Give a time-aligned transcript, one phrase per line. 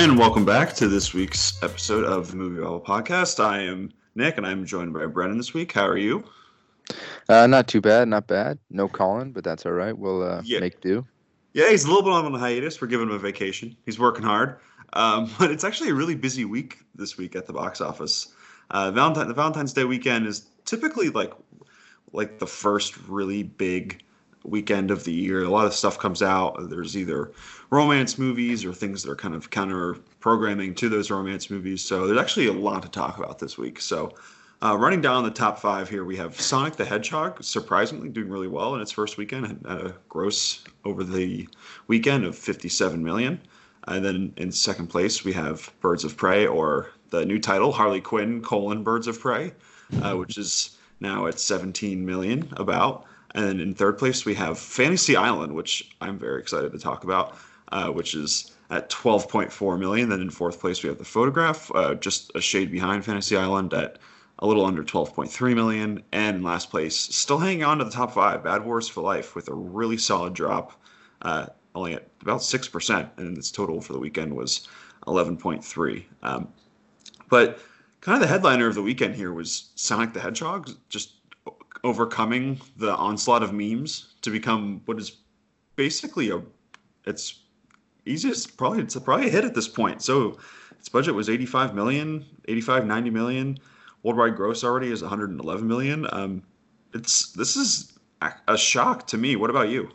[0.00, 3.38] And welcome back to this week's episode of the MovieBabble Podcast.
[3.38, 5.72] I am Nick, and I'm joined by Brennan this week.
[5.72, 6.24] How are you?
[7.28, 8.58] Uh, not too bad, not bad.
[8.70, 9.96] No Colin, but that's all right.
[9.96, 10.60] We'll uh, Yeah.
[10.60, 11.06] make do.
[11.52, 12.80] Yeah, he's a little bit on a hiatus.
[12.80, 13.76] We're giving him a vacation.
[13.84, 14.56] He's working hard,
[14.94, 18.32] um, but it's actually a really busy week this week at the box office.
[18.70, 21.34] Uh, Valentine, the Valentine's Day weekend is typically like
[22.14, 24.02] like the first really big
[24.44, 25.44] weekend of the year.
[25.44, 26.70] A lot of stuff comes out.
[26.70, 27.32] There's either
[27.70, 31.82] romance movies or things that are kind of counter programming to those romance movies.
[31.82, 33.80] So there's actually a lot to talk about this week.
[33.80, 34.14] So
[34.62, 38.48] uh, running down the top five here, we have Sonic the Hedgehog, surprisingly doing really
[38.48, 41.48] well in its first weekend, had a gross over the
[41.86, 43.40] weekend of 57 million.
[43.88, 48.02] And then in second place, we have Birds of Prey, or the new title, Harley
[48.02, 49.52] Quinn, colon, Birds of Prey,
[50.02, 53.06] uh, which is now at 17 million about.
[53.34, 57.36] And in third place, we have Fantasy Island, which I'm very excited to talk about,
[57.70, 60.08] uh, which is at 12.4 million.
[60.08, 63.72] Then in fourth place, we have The Photograph, uh, just a shade behind Fantasy Island
[63.72, 63.98] at
[64.40, 66.02] a little under 12.3 million.
[66.12, 69.34] And in last place, still hanging on to the top five, Bad Boys for Life,
[69.34, 70.72] with a really solid drop,
[71.22, 73.10] uh, only at about 6%.
[73.16, 74.66] And its total for the weekend was
[75.06, 76.04] 11.3.
[76.22, 76.48] Um,
[77.28, 77.60] but
[78.00, 81.12] kind of the headliner of the weekend here was Sonic the Hedgehog just
[81.84, 85.18] overcoming the onslaught of memes to become what is
[85.76, 86.42] basically a
[87.06, 87.40] it's
[88.06, 90.02] easiest probably it's probably a hit at this point.
[90.02, 90.38] So
[90.78, 93.58] its budget was 85 million, 85 90 million.
[94.02, 96.06] Worldwide gross already is 111 million.
[96.12, 96.42] Um,
[96.94, 99.36] it's this is a, a shock to me.
[99.36, 99.90] What about you?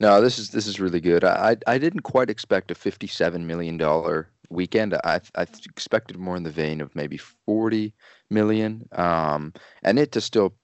[0.00, 1.24] No, this is this is really good.
[1.24, 4.94] I I didn't quite expect a fifty-seven million dollar weekend.
[5.04, 7.94] I I expected more in the vein of maybe forty
[8.30, 9.52] million, um,
[9.82, 10.54] and it to still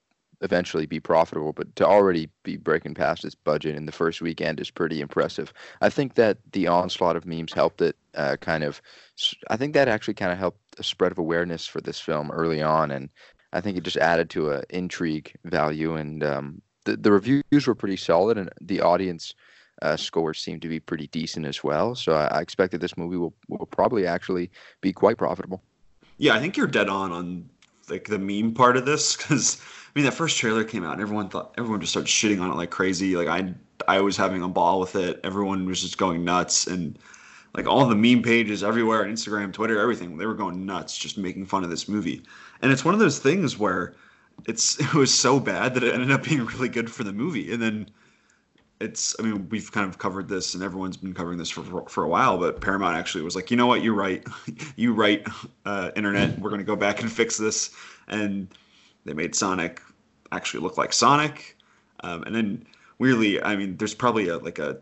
[0.41, 4.59] eventually be profitable, but to already be breaking past its budget in the first weekend
[4.59, 5.53] is pretty impressive.
[5.81, 8.81] I think that the onslaught of memes helped it uh, kind of.
[9.49, 12.61] I think that actually kind of helped a spread of awareness for this film early
[12.61, 13.09] on, and
[13.53, 16.23] I think it just added to a intrigue value and.
[16.23, 19.35] Um, the, the reviews were pretty solid, and the audience
[19.81, 21.95] uh, scores seem to be pretty decent as well.
[21.95, 24.49] So I, I expect that this movie will, will probably actually
[24.81, 25.61] be quite profitable.
[26.17, 27.49] Yeah, I think you're dead on on
[27.89, 29.61] like the meme part of this because
[29.97, 32.55] mean that first trailer came out and everyone thought everyone just started shitting on it
[32.55, 33.15] like crazy.
[33.15, 33.53] Like I
[33.87, 35.19] I was having a ball with it.
[35.23, 36.97] Everyone was just going nuts and
[37.55, 40.15] like all the meme pages everywhere on Instagram, Twitter, everything.
[40.15, 42.21] They were going nuts just making fun of this movie.
[42.61, 43.95] And it's one of those things where
[44.45, 47.51] it's it was so bad that it ended up being really good for the movie.
[47.51, 47.89] And then
[48.79, 52.03] it's I mean we've kind of covered this and everyone's been covering this for for
[52.03, 54.23] a while, but Paramount actually was like, you know what, you're right,
[54.75, 55.25] you right,
[55.65, 57.71] uh, internet, we're gonna go back and fix this,
[58.07, 58.47] and
[59.07, 59.81] they made Sonic
[60.31, 61.57] actually look like Sonic,
[62.01, 62.65] um, and then
[62.99, 64.79] weirdly, I mean, there's probably a like a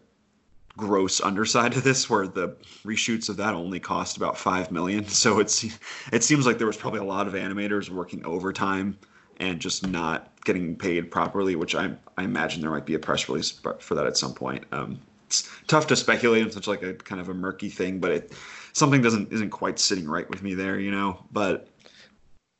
[0.77, 2.49] gross underside to this where the
[2.83, 5.65] reshoots of that only cost about five million, so it's
[6.11, 8.97] it seems like there was probably a lot of animators working overtime
[9.37, 13.29] and just not getting paid properly, which I I imagine there might be a press
[13.29, 14.65] release for that at some point.
[14.71, 18.11] Um, it's tough to speculate on such like a kind of a murky thing, but
[18.11, 18.33] it
[18.73, 21.23] something doesn't isn't quite sitting right with me there, you know.
[21.31, 21.67] But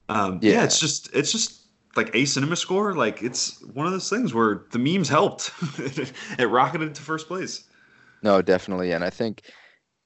[0.10, 0.54] um, yeah.
[0.54, 0.64] Yeah.
[0.64, 1.62] it's just it's just
[1.96, 2.94] like a cinema score.
[2.94, 5.52] Like it's one of those things where the memes helped.
[6.40, 7.64] it rocketed to first place.
[8.24, 9.44] No, definitely, and I think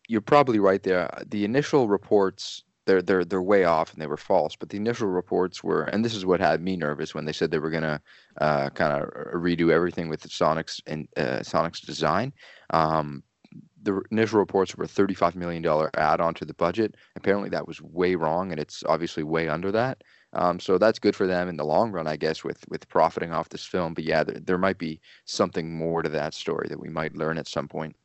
[0.07, 1.09] you're probably right there.
[1.27, 5.07] The initial reports they're they're they're way off and they were false, but the initial
[5.07, 8.01] reports were, and this is what had me nervous when they said they were gonna
[8.41, 12.33] uh, kind of redo everything with Sonic's and uh, Sonic's design.
[12.71, 13.23] Um,
[13.83, 16.95] the initial reports were a $35 million add-on to the budget.
[17.15, 20.03] Apparently, that was way wrong, and it's obviously way under that.
[20.33, 23.31] Um, so that's good for them in the long run, I guess, with with profiting
[23.31, 23.93] off this film.
[23.93, 27.37] But yeah, there, there might be something more to that story that we might learn
[27.37, 27.95] at some point.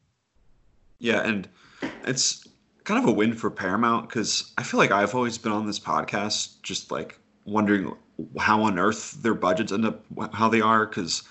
[0.99, 1.49] Yeah, and
[2.07, 2.47] it's
[2.85, 5.81] kind of a win for Paramount because I feel like I've always been on this
[5.81, 7.93] podcast just like wondering
[8.39, 11.25] how on earth their budgets end up how they are because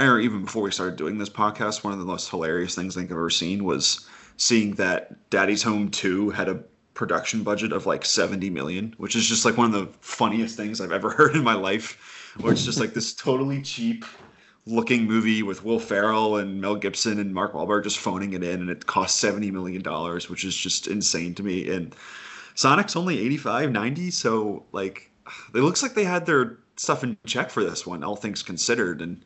[0.00, 2.96] I remember even before we started doing this podcast, one of the most hilarious things
[2.96, 4.08] I think I've ever seen was
[4.38, 6.62] seeing that Daddy's Home 2 had a
[6.94, 10.80] production budget of like 70 million, which is just like one of the funniest things
[10.80, 12.32] I've ever heard in my life.
[12.40, 14.06] Where it's just like this totally cheap
[14.64, 18.62] looking movie with Will Ferrell and Mel Gibson and Mark Wahlberg just phoning it in,
[18.62, 21.68] and it cost 70 million dollars, which is just insane to me.
[21.68, 21.94] And
[22.54, 25.10] Sonic's only 85, 90, so like
[25.54, 29.02] it looks like they had their stuff in check for this one, all things considered.
[29.02, 29.22] And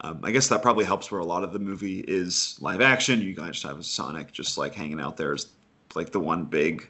[0.00, 3.20] um, I guess that probably helps where a lot of the movie is live action.
[3.20, 5.48] You guys have Sonic just like hanging out there as
[5.94, 6.88] like the one big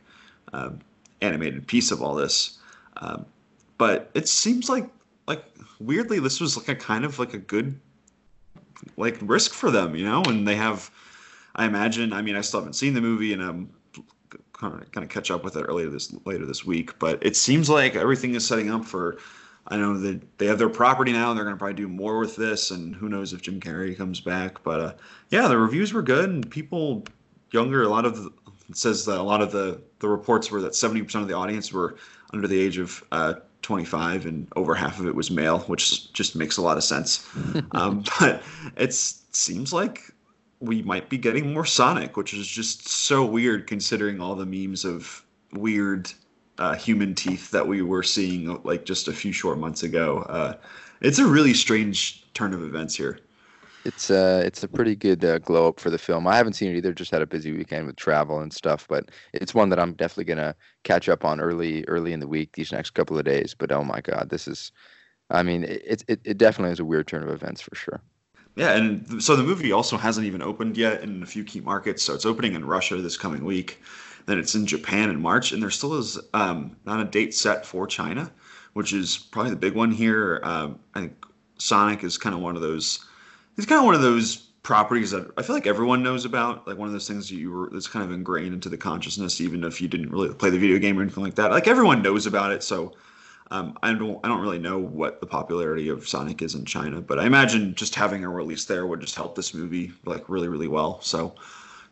[0.52, 0.80] um,
[1.22, 2.58] animated piece of all this.
[2.98, 3.24] Um,
[3.78, 4.88] but it seems like
[5.26, 5.44] like
[5.78, 7.78] weirdly this was like a kind of like a good
[8.96, 10.90] like risk for them, you know, and they have
[11.54, 13.70] I imagine I mean I still haven't seen the movie and I'm
[14.52, 16.98] kind of kind of catch up with it earlier this later this week.
[16.98, 19.16] But it seems like everything is setting up for.
[19.68, 22.18] I know that they have their property now, and they're going to probably do more
[22.18, 22.70] with this.
[22.70, 24.62] And who knows if Jim Carrey comes back?
[24.62, 24.94] But uh,
[25.30, 27.04] yeah, the reviews were good, and people
[27.50, 27.82] younger.
[27.82, 28.32] A lot of the,
[28.68, 31.34] it says that a lot of the the reports were that seventy percent of the
[31.34, 31.96] audience were
[32.32, 36.36] under the age of uh, 25 and over half of it was male which just
[36.36, 37.26] makes a lot of sense
[37.72, 38.42] um, but
[38.76, 40.12] it seems like
[40.60, 44.84] we might be getting more Sonic, which is just so weird considering all the memes
[44.84, 46.12] of weird
[46.58, 50.18] uh, human teeth that we were seeing like just a few short months ago.
[50.28, 50.54] Uh,
[51.00, 53.20] it's a really strange turn of events here.
[53.84, 56.26] It's uh, it's a pretty good uh, glow up for the film.
[56.26, 56.92] I haven't seen it either.
[56.92, 60.24] Just had a busy weekend with travel and stuff, but it's one that I'm definitely
[60.24, 63.54] gonna catch up on early, early in the week, these next couple of days.
[63.56, 64.72] But oh my god, this is,
[65.30, 68.02] I mean, it it, it definitely is a weird turn of events for sure.
[68.56, 72.02] Yeah, and so the movie also hasn't even opened yet in a few key markets.
[72.02, 73.80] So it's opening in Russia this coming week.
[74.28, 77.64] Then it's in Japan in March, and there still is um, not a date set
[77.64, 78.30] for China,
[78.74, 80.40] which is probably the big one here.
[80.42, 81.24] Um, I think
[81.56, 82.98] Sonic is kind of one of those.
[83.56, 86.68] It's kind of one of those properties that I feel like everyone knows about.
[86.68, 89.40] Like one of those things that you were that's kind of ingrained into the consciousness,
[89.40, 91.50] even if you didn't really play the video game or anything like that.
[91.50, 92.92] Like everyone knows about it, so
[93.50, 97.00] um, I don't I don't really know what the popularity of Sonic is in China,
[97.00, 100.48] but I imagine just having a release there would just help this movie like really
[100.48, 101.00] really well.
[101.00, 101.34] So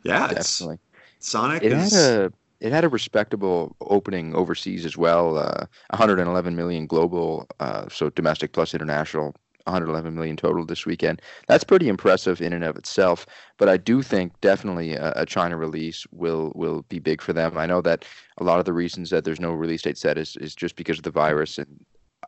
[0.02, 0.78] yeah, definitely.
[1.18, 1.62] Sonic.
[1.62, 1.92] It is...
[1.92, 5.36] had a it had a respectable opening overseas as well.
[5.36, 9.34] Uh, 111 million global, uh, so domestic plus international
[9.66, 11.20] 111 million total this weekend.
[11.48, 13.26] That's pretty impressive in and of itself.
[13.58, 17.58] But I do think definitely a, a, China release will will be big for them.
[17.58, 18.04] I know that
[18.38, 20.98] a lot of the reasons that there's no release date set is is just because
[20.98, 21.84] of the virus, and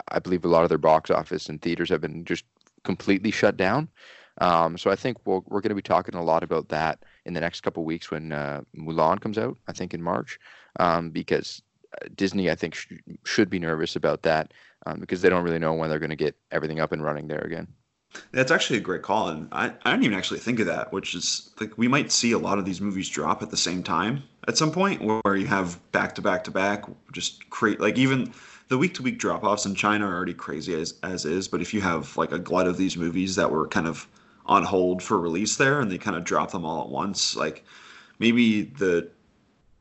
[0.08, 2.44] I believe a lot of their box office and theaters have been just
[2.84, 3.88] completely shut down.
[4.41, 7.05] Um, so I think we we are going to be talking a lot about that
[7.28, 9.56] in the next couple weeks when uh, Mulan comes out.
[9.69, 10.40] I think in March,
[10.80, 11.62] um, because
[12.02, 12.94] uh, Disney I think sh-
[13.25, 14.52] should be nervous about that
[14.86, 17.28] um, because they don't really know when they're going to get everything up and running
[17.28, 17.69] there again.
[18.32, 20.92] That's actually a great call, and I, I didn't even actually think of that.
[20.92, 23.82] Which is like we might see a lot of these movies drop at the same
[23.82, 27.98] time at some point, where you have back to back to back, just create like
[27.98, 28.32] even
[28.69, 31.46] the week to week drop offs in China are already crazy as as is.
[31.46, 34.08] But if you have like a glut of these movies that were kind of
[34.48, 37.64] on hold for release there, and they kind of drop them all at once, like
[38.18, 39.08] maybe the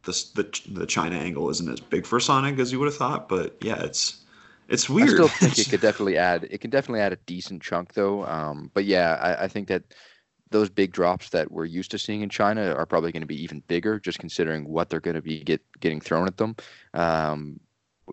[0.03, 3.29] the the, the China angle isn't as big for Sonic as you would have thought.
[3.29, 4.23] But yeah, it's
[4.67, 5.09] it's weird.
[5.09, 6.47] I still think it could definitely add.
[6.51, 8.25] It can definitely add a decent chunk though.
[8.25, 9.83] Um, but yeah, I, I think that
[10.49, 13.41] those big drops that we're used to seeing in China are probably going to be
[13.41, 16.55] even bigger, just considering what they're going to be get getting thrown at them.
[16.93, 17.59] Um,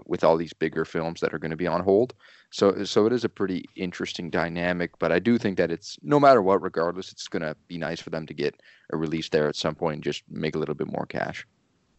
[0.07, 2.15] with all these bigger films that are going to be on hold.
[2.55, 6.21] So so it is a pretty interesting dynamic, but I do think that it's no
[6.21, 8.55] matter what regardless it's going to be nice for them to get
[8.93, 11.45] a release there at some point and just make a little bit more cash.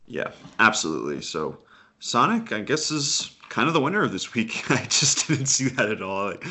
[0.08, 1.22] Yeah, absolutely.
[1.22, 1.58] So
[2.00, 4.64] Sonic I guess is kind of the winner of this week.
[4.72, 6.28] I just didn't see that at all.
[6.28, 6.46] Like,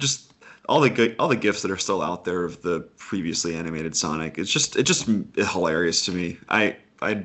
[0.00, 0.32] just
[0.68, 3.94] all the good, all the gifts that are still out there of the previously animated
[3.94, 4.36] Sonic.
[4.36, 6.38] It's just it's just hilarious to me.
[6.48, 7.24] I I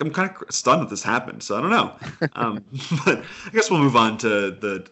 [0.00, 1.42] I'm kind of stunned that this happened.
[1.42, 1.92] So I don't know.
[2.34, 2.64] Um,
[3.04, 4.86] but I guess we'll move on to the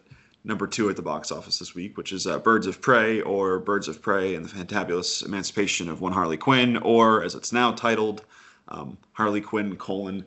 [0.45, 3.59] number two at the box office this week, which is uh, Birds of Prey or
[3.59, 7.73] Birds of Prey and the Fantabulous Emancipation of One Harley Quinn, or as it's now
[7.73, 8.25] titled,
[8.69, 10.25] um, Harley Quinn colon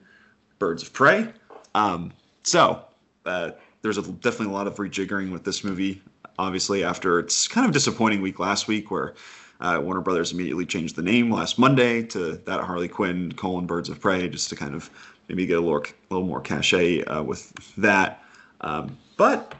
[0.60, 1.28] Birds of Prey.
[1.76, 2.12] Um,
[2.44, 2.84] so
[3.26, 3.52] uh,
[3.84, 6.02] there's a, definitely a lot of rejiggering with this movie.
[6.40, 9.14] Obviously, after its kind of disappointing week last week, where
[9.60, 13.90] uh, Warner Brothers immediately changed the name last Monday to that Harley Quinn: colon Birds
[13.90, 14.90] of Prey, just to kind of
[15.28, 18.24] maybe get a little, a little more cachet uh, with that.
[18.62, 19.56] Um, but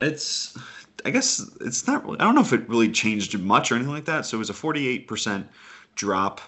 [0.00, 0.56] it's,
[1.04, 2.04] I guess it's not.
[2.04, 4.26] Really, I don't know if it really changed much or anything like that.
[4.26, 5.46] So it was a 48%
[5.94, 6.40] drop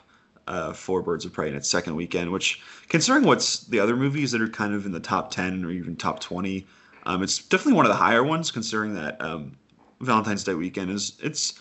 [0.48, 4.32] uh, for Birds of Prey in its second weekend, which, considering what's the other movies
[4.32, 6.66] that are kind of in the top 10 or even top 20,
[7.04, 9.56] um, it's definitely one of the higher ones, considering that um,
[10.00, 11.58] Valentine's Day weekend is, it's,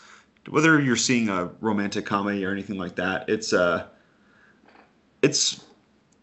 [0.50, 3.86] whether you're seeing a romantic comedy or anything like that, it's, uh,
[5.22, 5.66] it's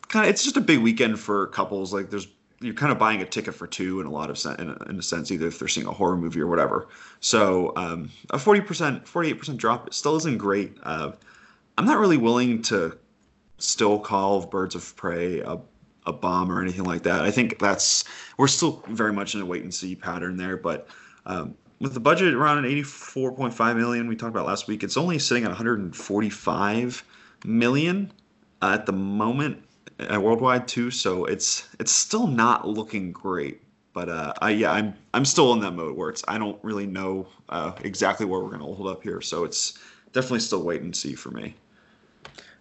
[0.09, 1.93] kind of, it's just a big weekend for couples.
[1.93, 2.29] Like, there's,
[2.65, 4.77] you're kind of buying a ticket for two in a lot of sense, in a,
[4.89, 6.89] in a sense, either if they're seeing a horror movie or whatever.
[7.21, 10.77] So um, a 40%, 48% drop still isn't great.
[10.83, 11.13] Uh,
[11.77, 12.97] I'm not really willing to
[13.59, 15.59] still call Birds of Prey a,
[16.07, 17.21] a bomb or anything like that.
[17.21, 18.05] I think that's
[18.39, 20.57] we're still very much in a wait and see pattern there.
[20.57, 20.89] But
[21.27, 25.45] um, with the budget around 84.5 million we talked about last week, it's only sitting
[25.45, 27.05] at 145
[27.45, 28.13] million
[28.63, 29.63] uh, at the moment
[30.01, 30.91] uh, worldwide too.
[30.91, 33.61] So it's it's still not looking great.
[33.93, 36.87] But uh, I, yeah, I'm I'm still in that mode where it's I don't really
[36.87, 39.21] know uh, exactly where we're gonna hold up here.
[39.21, 39.79] So it's
[40.13, 41.55] definitely still wait and see for me.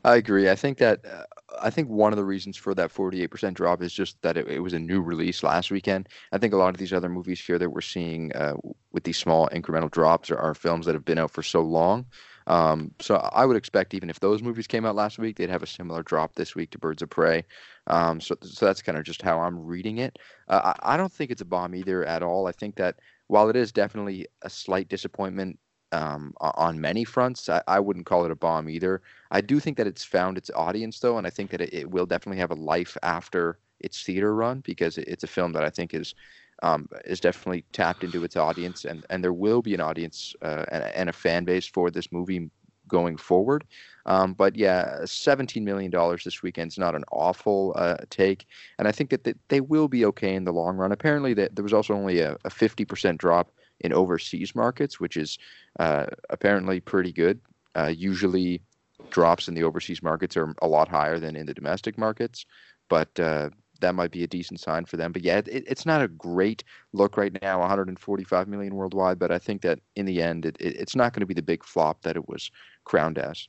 [0.06, 0.50] I agree.
[0.50, 1.24] I think that uh,
[1.62, 4.60] I think one of the reasons for that 48% drop is just that it, it,
[4.60, 6.10] was a new release last weekend.
[6.32, 8.56] I think a lot of these other movies here that we're seeing uh,
[8.92, 12.06] with these small incremental drops are, are, films that have been out for so long.
[12.48, 15.64] Um, so I would expect even if those movies came out last week, they'd have
[15.64, 17.44] a similar drop this week to Birds of Prey.
[17.88, 20.20] Um, so, so that's kind of just how I'm reading it.
[20.48, 22.48] Uh, I, I don't think it's a bomb either at all.
[22.48, 25.58] I think that while it is definitely a slight disappointment
[25.94, 27.48] um, on many fronts.
[27.48, 29.02] I, I, wouldn't call it a bomb either.
[29.32, 31.90] I do think that it's found its audience though, and I think that it, it
[31.90, 35.64] will definitely have a life after its theater run because it, it's a film that
[35.64, 36.16] I think is
[36.62, 40.66] um, is definitely tapped into its audience, and and there will be an audience uh,
[40.72, 42.50] and, and, a fan base for this movie
[42.88, 43.66] going forward.
[44.06, 45.92] Um, but yeah, $17 million
[46.24, 48.46] this weekend is not an awful uh, take.
[48.78, 50.92] And I think that they, will be okay in the long run.
[50.92, 55.40] Apparently, that there was also only a, a 50% drop in overseas markets, which is
[55.80, 57.40] uh, apparently pretty good.
[57.76, 58.62] Uh, usually,
[59.10, 62.46] drops in the overseas markets are a lot higher than in the domestic markets,
[62.90, 63.50] but uh,
[63.84, 65.12] that might be a decent sign for them.
[65.12, 66.64] But yeah, it, it's not a great
[66.94, 69.20] look right now, 145 million worldwide.
[69.20, 71.42] But I think that in the end, it, it, it's not going to be the
[71.42, 72.50] big flop that it was
[72.86, 73.48] crowned as.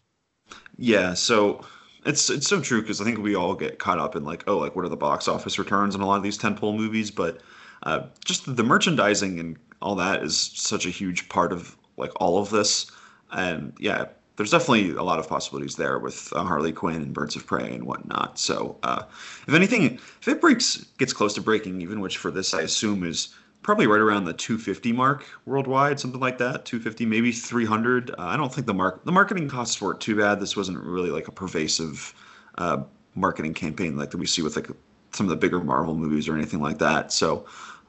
[0.77, 1.15] Yeah.
[1.15, 1.65] So
[2.05, 4.59] it's it's so true because I think we all get caught up in like, oh,
[4.59, 7.41] like what are the box office returns on a lot of these tentpole movies, but
[7.85, 12.39] uh, just the merchandising and all that is such a huge part of like all
[12.39, 12.91] of this.
[13.33, 17.37] And yeah, there's definitely a lot of possibilities there with uh, Harley Quinn and Birds
[17.37, 18.39] of Prey and whatnot.
[18.39, 19.05] So uh,
[19.47, 23.05] if anything, if it breaks, gets close to breaking even, which for this I assume
[23.05, 28.11] is probably right around the 250 mark worldwide, something like that, 250 maybe 300.
[28.11, 30.41] Uh, I don't think the mark the marketing costs weren't too bad.
[30.41, 32.13] This wasn't really like a pervasive
[32.59, 32.83] uh,
[33.15, 34.69] marketing campaign like that we see with like
[35.13, 37.13] some of the bigger Marvel movies or anything like that.
[37.13, 37.47] So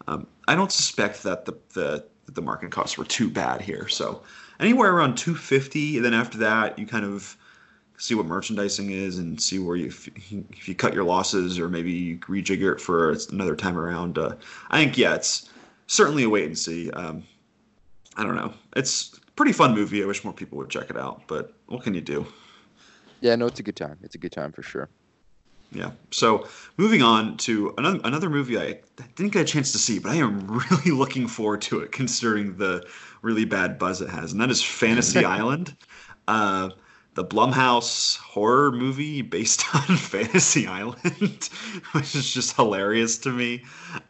[0.08, 3.88] um, I don't suspect that the, the the marketing costs were too bad here.
[3.88, 4.24] So
[4.60, 7.38] anywhere around 250, and then after that, you kind of
[7.98, 11.92] see what merchandising is and see where you if you cut your losses or maybe
[11.92, 14.18] you rejigger it for another time around.
[14.18, 14.36] Uh,
[14.70, 15.50] I think yeah, it's
[15.88, 16.92] certainly a wait and see.
[16.92, 17.24] Um,
[18.18, 18.54] I don't know.
[18.76, 20.04] It's a pretty fun movie.
[20.04, 22.26] I wish more people would check it out, but what can you do?
[23.22, 23.98] Yeah, no, it's a good time.
[24.04, 24.90] It's a good time for sure.
[25.72, 25.92] Yeah.
[26.12, 26.48] So
[26.78, 28.80] moving on to another another movie I
[29.16, 32.58] didn't get a chance to see, but I am really looking forward to it, considering
[32.58, 32.86] the
[33.25, 35.75] really bad buzz it has, and that is Fantasy Island,
[36.27, 36.70] uh,
[37.15, 41.50] the Blumhouse horror movie based on Fantasy Island,
[41.91, 43.63] which is just hilarious to me.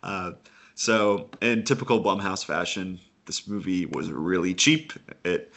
[0.03, 0.31] Uh,
[0.75, 4.91] so, in typical Blumhouse fashion, this movie was really cheap.
[5.23, 5.53] It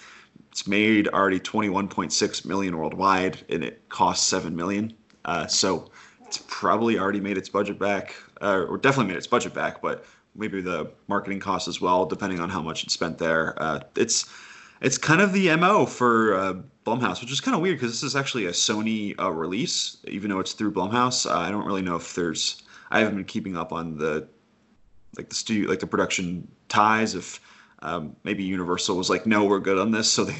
[0.51, 4.93] it's made already 21.6 million worldwide, and it cost seven million.
[5.25, 5.91] Uh, so
[6.25, 10.05] it's probably already made its budget back, uh, or definitely made its budget back, but
[10.39, 13.61] maybe the marketing costs as well, depending on how much it's spent there.
[13.61, 14.27] Uh, it's
[14.81, 16.55] it's kind of the mo for uh,
[16.87, 20.31] Blumhouse, which is kind of weird because this is actually a Sony uh, release, even
[20.31, 21.31] though it's through Blumhouse.
[21.31, 22.63] I don't really know if there's.
[22.91, 24.29] I haven't been keeping up on the
[25.17, 27.15] like the studio, like the production ties.
[27.15, 27.41] If
[27.81, 30.37] um, maybe Universal was like, no, we're good on this, so they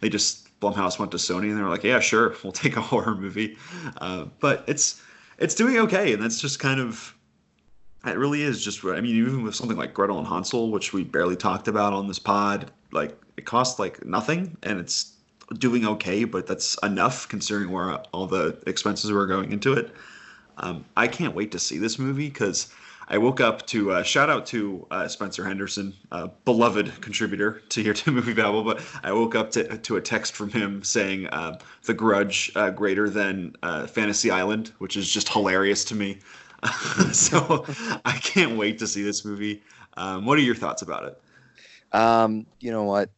[0.00, 2.80] they just Blumhouse went to Sony and they were like, yeah, sure, we'll take a
[2.80, 3.56] horror movie.
[4.00, 5.00] Uh, but it's
[5.38, 7.14] it's doing okay, and that's just kind of
[8.06, 8.84] it really is just.
[8.84, 12.06] I mean, even with something like Gretel and Hansel, which we barely talked about on
[12.06, 15.14] this pod, like it costs like nothing, and it's
[15.58, 19.90] doing okay, but that's enough considering where all the expenses were going into it.
[20.58, 22.72] Um, I can't wait to see this movie because
[23.10, 25.94] I woke up to uh, shout out to uh, Spencer Henderson,
[26.44, 30.34] beloved contributor to here to Movie Babble, but I woke up to, to a text
[30.34, 35.28] from him saying uh, The Grudge uh, greater than uh, Fantasy Island, which is just
[35.30, 36.18] hilarious to me.
[37.12, 37.64] so
[38.04, 39.62] I can't wait to see this movie.
[39.96, 41.20] Um, what are your thoughts about it?
[41.92, 43.10] Um, you know what?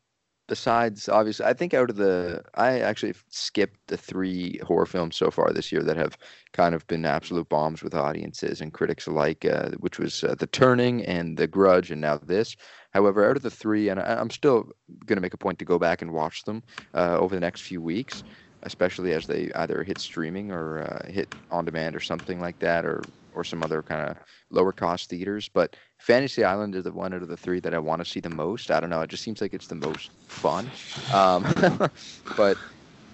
[0.50, 5.30] besides obviously i think out of the i actually skipped the three horror films so
[5.30, 6.18] far this year that have
[6.52, 10.48] kind of been absolute bombs with audiences and critics alike uh, which was uh, the
[10.48, 12.56] turning and the grudge and now this
[12.90, 14.68] however out of the three and I, am still
[15.06, 17.62] going to make a point to go back and watch them uh, over the next
[17.62, 18.24] few weeks
[18.64, 22.84] especially as they either hit streaming or uh, hit on demand or something like that
[22.84, 23.04] or
[23.34, 24.16] or some other kind of
[24.50, 25.48] lower cost theaters.
[25.52, 28.20] But Fantasy Island is the one out of the three that I want to see
[28.20, 28.70] the most.
[28.70, 29.00] I don't know.
[29.00, 30.70] It just seems like it's the most fun.
[31.12, 31.44] Um,
[32.36, 32.56] but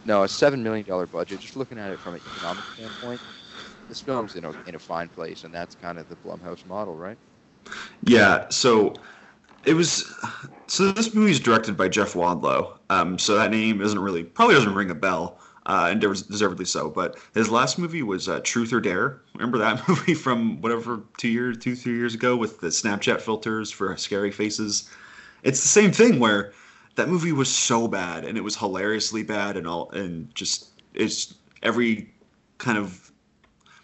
[0.04, 1.40] no, a seven million dollar budget.
[1.40, 3.20] Just looking at it from an economic standpoint,
[3.88, 6.96] this film's in a in a fine place, and that's kind of the Blumhouse model,
[6.96, 7.18] right?
[8.02, 8.48] Yeah.
[8.50, 8.94] So
[9.64, 10.12] it was.
[10.68, 12.78] So this movie is directed by Jeff Wadlow.
[12.90, 16.88] Um, so that name isn't really probably doesn't ring a bell uh, and deservedly so.
[16.88, 19.20] But his last movie was uh, Truth or Dare.
[19.34, 23.70] Remember that movie from whatever two years, two three years ago with the Snapchat filters
[23.70, 24.88] for scary faces.
[25.42, 26.52] It's the same thing where
[26.94, 31.34] that movie was so bad and it was hilariously bad and all and just it's
[31.62, 32.10] every
[32.58, 33.12] kind of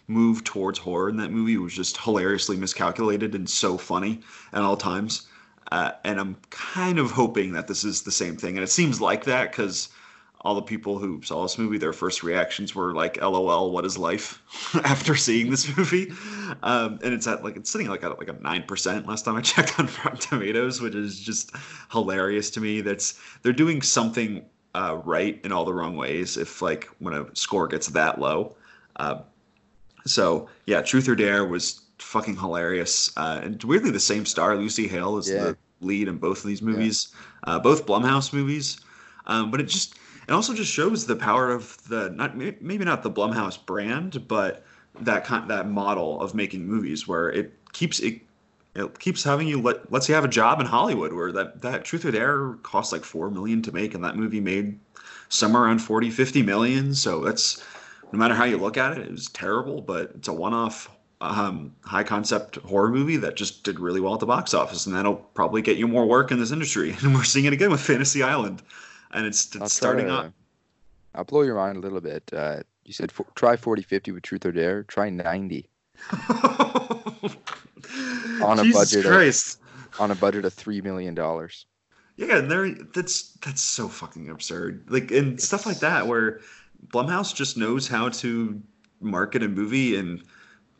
[0.07, 4.19] move towards horror in that movie was just hilariously miscalculated and so funny
[4.51, 5.27] at all times.
[5.71, 8.57] Uh, and I'm kind of hoping that this is the same thing.
[8.57, 9.89] And it seems like that because
[10.43, 13.97] all the people who saw this movie, their first reactions were like, "LOL, what is
[13.97, 14.41] life?"
[14.83, 16.11] after seeing this movie,
[16.63, 19.35] um, and it's at like it's sitting like at like a nine percent last time
[19.35, 21.51] I checked on Rotten Tomatoes, which is just
[21.91, 22.81] hilarious to me.
[22.81, 24.43] That's they're doing something
[24.75, 26.35] uh, right in all the wrong ways.
[26.35, 28.55] If like when a score gets that low,
[28.97, 29.21] uh,
[30.05, 34.89] so yeah, Truth or Dare was fucking hilarious, uh, and weirdly the same star, Lucy
[34.89, 35.43] Hale, is yeah.
[35.43, 37.13] the lead in both of these movies,
[37.47, 37.55] yeah.
[37.55, 38.81] Uh, both Blumhouse movies.
[39.25, 39.95] Um, but it just
[40.27, 44.63] it also just shows the power of the not maybe not the Blumhouse brand, but
[45.01, 48.21] that kind that model of making movies where it keeps it
[48.75, 51.83] it keeps having you let lets you have a job in Hollywood where that that
[51.83, 54.79] Truth or Dare cost like 4 million to make and that movie made
[55.29, 56.93] somewhere around 40 50 million.
[56.93, 57.63] So that's
[58.11, 60.89] no matter how you look at it it was terrible but it's a one-off
[61.21, 64.93] um, high concept horror movie that just did really well at the box office and
[64.93, 67.81] that'll probably get you more work in this industry and we're seeing it again with
[67.81, 68.61] Fantasy Island
[69.13, 70.33] and it's, it's starting to, up.
[71.15, 72.23] I'll blow your mind a little bit.
[72.33, 74.83] Uh, you said for, try 40 50 with Truth or Dare.
[74.83, 75.69] Try 90.
[78.41, 79.59] on a Jesus budget Christ.
[79.93, 81.65] Of, on a budget of three million dollars.
[82.17, 84.85] Yeah, and there that's that's so fucking absurd.
[84.89, 86.41] Like and it's, stuff like that where
[86.87, 88.61] Blumhouse just knows how to
[88.99, 90.23] market a movie and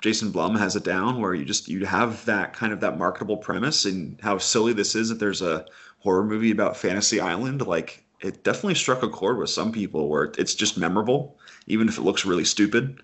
[0.02, 3.38] Jason Blum has it down where you just you have that kind of that marketable
[3.38, 5.66] premise and how silly this is that there's a
[6.00, 10.32] horror movie about Fantasy Island like it definitely struck a chord with some people where
[10.38, 13.02] it's just memorable, even if it looks really stupid.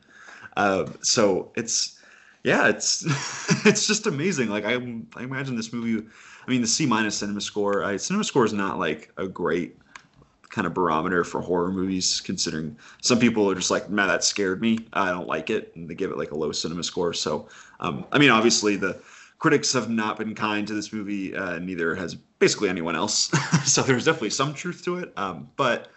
[0.55, 1.99] Uh, so it's,
[2.43, 3.05] yeah, it's
[3.65, 4.49] it's just amazing.
[4.49, 4.73] Like I,
[5.15, 6.07] I imagine this movie.
[6.47, 7.83] I mean, the C minus cinema score.
[7.83, 9.77] I, cinema score is not like a great
[10.49, 14.61] kind of barometer for horror movies, considering some people are just like, man, that scared
[14.61, 14.79] me.
[14.93, 17.13] I don't like it, and they give it like a low cinema score.
[17.13, 17.49] So,
[17.81, 18.99] um, I mean, obviously the
[19.39, 21.35] critics have not been kind to this movie.
[21.35, 23.31] Uh, neither has basically anyone else.
[23.65, 25.11] so there's definitely some truth to it.
[25.17, 25.87] Um, but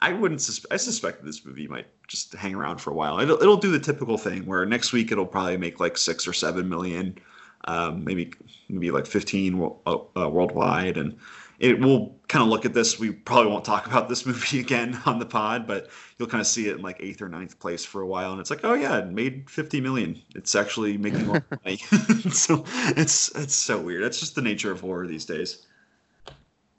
[0.00, 0.42] I wouldn't.
[0.42, 3.18] Sus- I suspect this movie might just hang around for a while.
[3.18, 6.34] It'll, it'll do the typical thing where next week it'll probably make like six or
[6.34, 7.18] seven million,
[7.64, 8.32] um, maybe
[8.68, 11.16] maybe like fifteen uh, uh, worldwide, and
[11.58, 12.98] it will kind of look at this.
[12.98, 15.88] We probably won't talk about this movie again on the pod, but
[16.18, 18.40] you'll kind of see it in like eighth or ninth place for a while, and
[18.40, 20.20] it's like, oh yeah, it made fifty million.
[20.34, 21.76] It's actually making more money.
[22.30, 22.64] so
[22.96, 24.02] it's it's so weird.
[24.02, 25.66] That's just the nature of horror these days.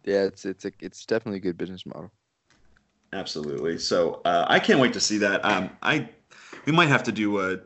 [0.04, 2.12] Yeah, it's it's a, it's definitely a good business model.
[3.14, 3.78] Absolutely.
[3.80, 5.44] So uh, I can't wait to see that.
[5.46, 6.10] Um, I
[6.66, 7.60] we might have to do a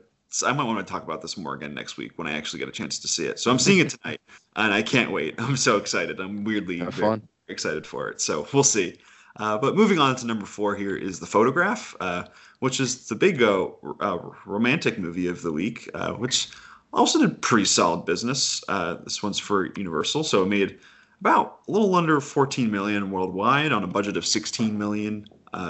[0.45, 2.69] I might want to talk about this more again next week when I actually get
[2.69, 3.39] a chance to see it.
[3.39, 4.21] So I'm seeing it tonight,
[4.55, 5.35] and I can't wait.
[5.37, 6.19] I'm so excited.
[6.19, 8.21] I'm weirdly very excited for it.
[8.21, 8.97] So we'll see.
[9.37, 12.25] Uh, but moving on to number four here is the photograph, uh,
[12.59, 13.67] which is the big uh,
[13.99, 16.49] uh romantic movie of the week, uh, which
[16.93, 18.61] also did pretty solid business.
[18.67, 20.79] Uh, this one's for Universal, so it made
[21.21, 25.25] about a little under 14 million worldwide on a budget of 16 million.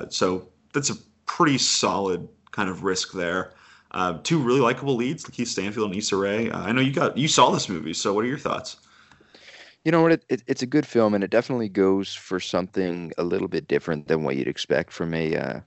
[0.10, 0.95] so that's a
[1.26, 3.54] pretty solid kind of risk there.
[3.94, 6.50] Uh, two really likable leads, Keith Stanfield and Issa Rae.
[6.50, 8.78] Uh, I know you got you saw this movie, so what are your thoughts?
[9.84, 10.14] You know what?
[10.14, 13.68] It, it, it's a good film, and it definitely goes for something a little bit
[13.68, 15.60] different than what you'd expect from a uh,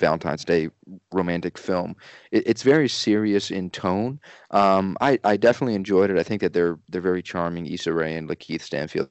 [0.00, 0.70] Valentine's Day
[1.12, 1.94] romantic film.
[2.32, 4.20] It, it's very serious in tone.
[4.50, 6.18] Um, I, I definitely enjoyed it.
[6.18, 9.08] I think that they're they're very charming, Issa Rae and Lakeith Stanfield.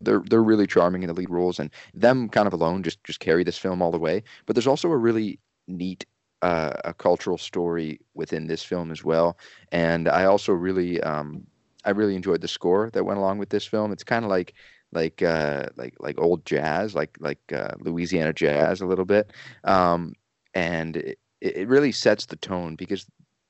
[0.00, 3.20] They're they're really charming in the lead roles, and them kind of alone just just
[3.20, 4.22] carry this film all the way.
[4.46, 6.04] But there's also a really neat
[6.42, 9.38] uh, a cultural story within this film as well.
[9.70, 11.46] And I also really, um,
[11.84, 13.92] I really enjoyed the score that went along with this film.
[13.92, 14.54] It's kind of like,
[14.92, 19.32] like, uh, like, like old jazz, like, like uh, Louisiana jazz a little bit.
[19.64, 20.14] Um,
[20.54, 23.06] and it, it really sets the tone because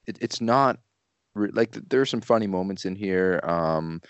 [0.06, 0.78] it, it's not
[1.34, 3.40] like there are some funny moments in here.
[3.42, 4.02] Um,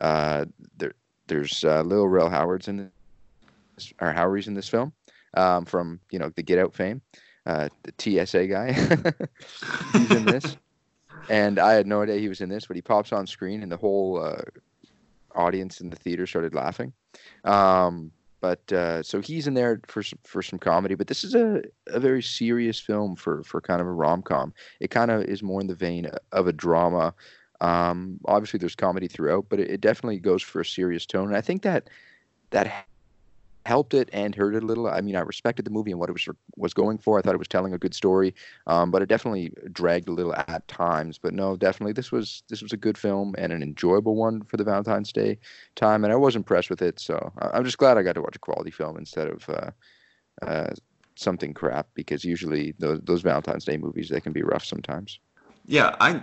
[0.00, 0.44] uh,
[0.76, 0.94] there,
[1.26, 2.90] there's uh, Lil Rel Howard's in
[3.76, 4.92] this, or Howery's in this film
[5.34, 7.02] um, from you know the Get Out fame
[7.48, 8.72] uh, the TSA guy.
[9.92, 10.56] He's in this,
[11.30, 12.66] and I had no idea he was in this.
[12.66, 14.42] But he pops on screen, and the whole uh,
[15.34, 16.92] audience in the theater started laughing.
[17.44, 20.94] Um, but uh, so he's in there for for some comedy.
[20.94, 24.52] But this is a, a very serious film for for kind of a rom com.
[24.78, 27.14] It kind of is more in the vein of a drama.
[27.62, 31.28] Um, obviously, there's comedy throughout, but it, it definitely goes for a serious tone.
[31.28, 31.88] And I think that
[32.50, 32.86] that
[33.68, 34.88] helped it and hurt it a little.
[34.88, 36.26] I mean, I respected the movie and what it was
[36.56, 37.18] was going for.
[37.18, 38.34] I thought it was telling a good story,
[38.66, 41.18] um, but it definitely dragged a little at times.
[41.18, 44.56] But no, definitely this was this was a good film and an enjoyable one for
[44.56, 45.38] the Valentine's Day
[45.76, 46.98] time, and I was impressed with it.
[46.98, 49.70] So I'm just glad I got to watch a quality film instead of uh,
[50.40, 50.70] uh,
[51.16, 55.20] something crap because usually those those Valentine's Day movies they can be rough sometimes.
[55.66, 56.22] Yeah, I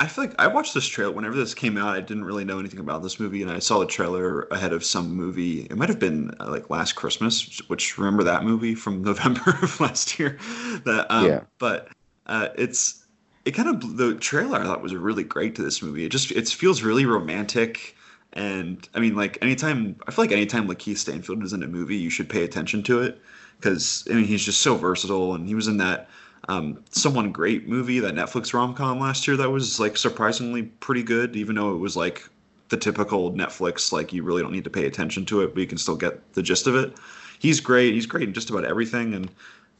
[0.00, 1.96] I feel like I watched this trailer whenever this came out.
[1.96, 4.84] I didn't really know anything about this movie, and I saw the trailer ahead of
[4.84, 5.62] some movie.
[5.62, 9.78] It might have been uh, like last Christmas, which remember that movie from November of
[9.80, 10.38] last year.
[10.84, 11.40] That um, yeah.
[11.58, 11.88] But
[12.26, 13.04] uh, it's
[13.44, 16.04] it kind of the trailer I thought was really great to this movie.
[16.04, 17.96] It just it feels really romantic,
[18.32, 21.96] and I mean like anytime I feel like anytime Lakeith Stanfield is in a movie,
[21.96, 23.20] you should pay attention to it
[23.60, 26.08] because I mean he's just so versatile, and he was in that
[26.48, 31.02] um, someone great movie that Netflix rom com last year that was like surprisingly pretty
[31.02, 32.28] good, even though it was like
[32.68, 35.66] the typical Netflix like you really don't need to pay attention to it, but you
[35.66, 36.94] can still get the gist of it.
[37.38, 37.94] He's great.
[37.94, 39.30] He's great in just about everything, and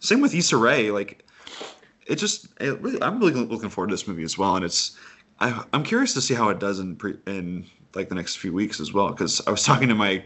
[0.00, 0.90] same with Issa Rae.
[0.90, 1.24] Like
[2.06, 4.96] it just, it really, I'm really looking forward to this movie as well, and it's.
[5.40, 8.52] I, I'm curious to see how it does in pre, in like the next few
[8.52, 10.24] weeks as well, because I was talking to my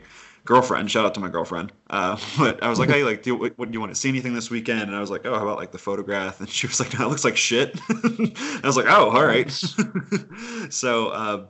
[0.48, 0.90] girlfriend.
[0.90, 1.72] Shout out to my girlfriend.
[1.90, 4.08] Uh, but I was like, hey, like, do you, what, do you want to see
[4.08, 4.82] anything this weekend?
[4.82, 6.40] And I was like, oh, how about like the photograph?
[6.40, 7.78] And she was like, no, it looks like shit.
[7.90, 9.50] I was like, oh, all right.
[10.70, 11.44] so uh,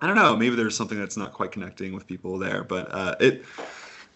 [0.00, 0.36] I don't know.
[0.36, 3.44] Maybe there's something that's not quite connecting with people there, but uh, it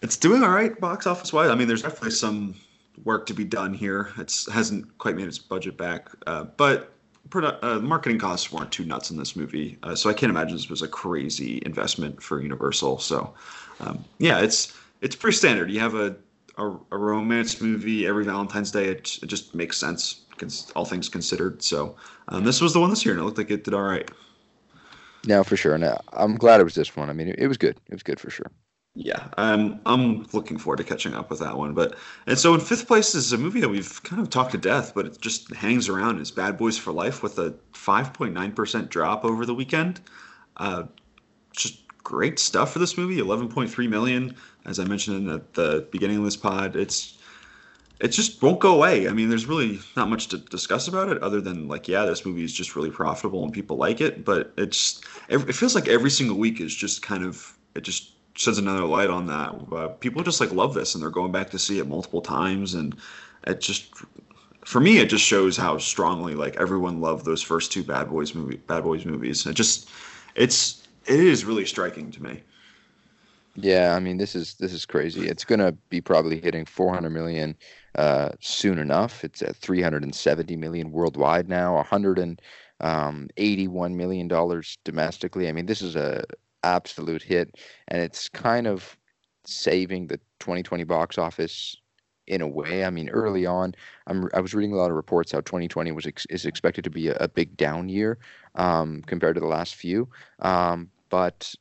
[0.01, 1.49] it's doing all right box office wise.
[1.49, 2.55] I mean, there's definitely some
[3.03, 4.13] work to be done here.
[4.17, 6.93] It hasn't quite made its budget back, uh, but
[7.29, 10.55] produ- uh, marketing costs weren't too nuts in this movie, uh, so I can't imagine
[10.55, 12.99] this was a crazy investment for Universal.
[12.99, 13.33] So
[13.79, 15.69] um, yeah, it's it's pretty standard.
[15.69, 16.15] You have a,
[16.57, 18.85] a, a romance movie every Valentine's Day.
[18.85, 20.21] It, it just makes sense,
[20.75, 21.61] all things considered.
[21.61, 21.95] So
[22.29, 24.09] um, this was the one this year, and it looked like it did all right.
[25.27, 25.73] No, for sure.
[25.73, 27.09] And I'm glad it was this one.
[27.09, 27.79] I mean, it, it was good.
[27.87, 28.51] It was good for sure.
[28.97, 31.73] Yeah, I'm I'm looking forward to catching up with that one.
[31.73, 34.57] But and so in fifth place is a movie that we've kind of talked to
[34.57, 36.21] death, but it just hangs around.
[36.21, 39.99] Is Bad Boys for Life with a 5.9 percent drop over the weekend.
[40.55, 40.83] Uh,
[41.51, 43.17] just great stuff for this movie.
[43.17, 46.77] 11.3 million, as I mentioned at the beginning of this pod.
[46.77, 47.17] It's
[47.99, 49.07] it just won't go away.
[49.07, 52.25] I mean, there's really not much to discuss about it other than like, yeah, this
[52.25, 54.23] movie is just really profitable and people like it.
[54.23, 58.57] But it's it feels like every single week is just kind of it just sheds
[58.57, 59.55] another light on that.
[59.71, 62.75] Uh, people just like love this and they're going back to see it multiple times,
[62.75, 62.95] and
[63.47, 63.93] it just
[64.63, 68.35] for me it just shows how strongly like everyone loved those first two Bad Boys
[68.35, 69.45] movie Bad Boys movies.
[69.45, 69.89] It just
[70.35, 72.43] it's it is really striking to me.
[73.55, 75.27] Yeah, I mean this is this is crazy.
[75.27, 77.55] It's gonna be probably hitting 400 million
[77.95, 79.23] uh, soon enough.
[79.23, 82.41] It's at 370 million worldwide now, 181
[82.81, 85.47] um, million dollars domestically.
[85.47, 86.23] I mean this is a
[86.63, 87.55] absolute hit,
[87.87, 88.97] and it's kind of
[89.45, 91.77] saving the 2020 box office
[92.27, 92.83] in a way.
[92.83, 93.75] I mean, early on,
[94.07, 96.89] I'm, I was reading a lot of reports how 2020 was ex- is expected to
[96.89, 98.17] be a, a big down year
[98.55, 100.09] um, compared to the last few.
[100.39, 101.53] Um, but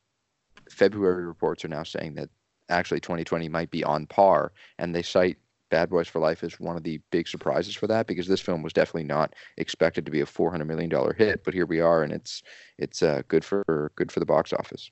[0.71, 2.29] February reports are now saying that
[2.69, 5.39] actually 2020 might be on par, and they cite
[5.71, 8.63] Bad Boys for Life as one of the big surprises for that because this film
[8.63, 12.03] was definitely not expected to be a 400 million dollar hit, but here we are,
[12.03, 12.43] and it's
[12.79, 14.91] it's uh, good for good for the box office.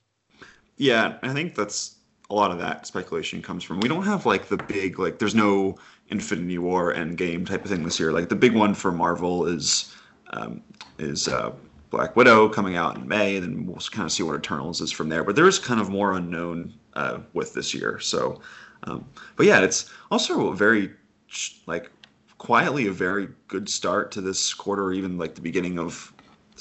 [0.76, 1.96] Yeah, I think that's
[2.30, 3.80] a lot of that speculation comes from.
[3.80, 5.76] We don't have like the big like there's no
[6.08, 8.10] Infinity War Endgame type of thing this year.
[8.10, 9.94] Like the big one for Marvel is
[10.32, 10.62] um,
[10.98, 11.52] is uh,
[11.92, 14.90] Black Widow coming out in May, and then we'll kind of see what Eternals is
[14.90, 15.22] from there.
[15.22, 18.00] But there is kind of more unknown uh, with this year.
[18.00, 18.40] So,
[18.84, 19.04] um,
[19.36, 20.90] but yeah, it's also a very
[21.66, 21.90] like
[22.38, 26.12] quietly a very good start to this quarter, even like the beginning of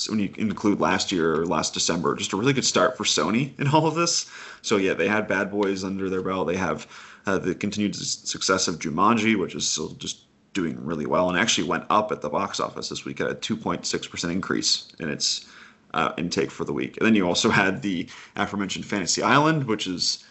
[0.09, 2.13] when you include last year or last December.
[2.15, 4.29] Just a really good start for Sony in all of this.
[4.61, 6.47] So yeah, they had Bad Boys under their belt.
[6.47, 6.87] They have
[7.25, 11.67] uh, the continued success of Jumanji, which is still just doing really well and actually
[11.67, 15.47] went up at the box office this week at a 2.6% increase in its
[15.93, 16.97] uh, intake for the week.
[16.97, 20.25] And then you also had the aforementioned Fantasy Island, which is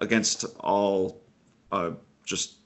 [0.00, 1.20] against all
[1.72, 1.90] uh,
[2.24, 2.56] just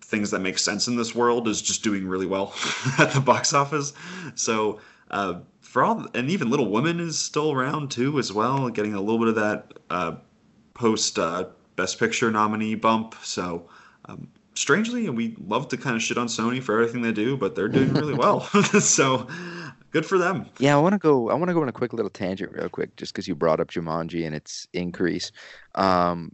[0.00, 2.54] things that make sense in this world, is just doing really well
[2.98, 3.92] at the box office.
[4.34, 8.94] So uh, for all, and even Little Women is still around too, as well, getting
[8.94, 10.16] a little bit of that uh,
[10.74, 11.44] post uh,
[11.76, 13.14] Best Picture nominee bump.
[13.22, 13.68] So
[14.06, 14.28] um,
[14.58, 17.54] strangely, and we love to kind of shit on Sony for everything they do, but
[17.54, 18.40] they're doing really well.
[18.80, 19.26] so
[19.92, 20.46] good for them.
[20.58, 21.30] Yeah, I want to go.
[21.30, 23.60] I want to go on a quick little tangent, real quick, just because you brought
[23.60, 25.30] up Jumanji and its increase,
[25.76, 26.32] um,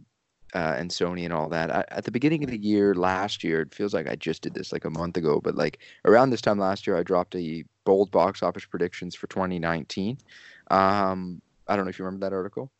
[0.55, 1.73] uh, and Sony and all that.
[1.73, 4.55] I, at the beginning of the year, last year, it feels like I just did
[4.55, 7.63] this like a month ago, but like around this time last year, I dropped a
[7.83, 10.17] bold box office predictions for 2019.
[10.71, 12.71] Um, I don't know if you remember that article.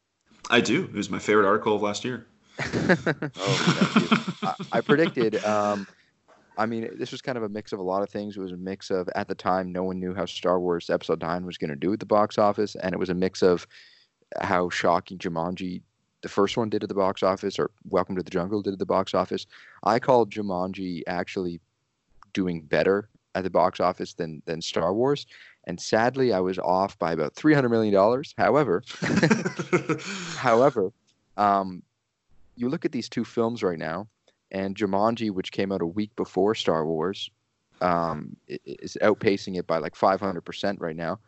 [0.50, 0.84] I do.
[0.86, 2.28] It was my favorite article of last year.
[2.60, 5.44] Oh, I, I, predicted.
[5.44, 5.88] Um,
[6.58, 8.38] I mean, this was kind of a mix of a lot of things.
[8.38, 11.22] It was a mix of at the time, no one knew how Star Wars Episode
[11.22, 13.68] Nine was going to do at the box office, and it was a mix of
[14.42, 15.82] how shocking Jumanji
[16.22, 18.80] the first one did at the box office, or Welcome to the Jungle did at
[18.80, 19.46] the box office.
[19.84, 21.60] I called Jumanji actually
[22.34, 25.28] doing better at the box office than than Star Wars,
[25.68, 28.34] and sadly, I was off by about three hundred million dollars.
[28.38, 28.82] However,
[30.38, 30.92] however,
[31.38, 31.84] um,
[32.56, 34.08] you look at these two films right now,
[34.52, 37.30] and Jumanji, which came out a week before Star Wars,
[37.82, 41.20] um, is outpacing it by like five hundred percent right now.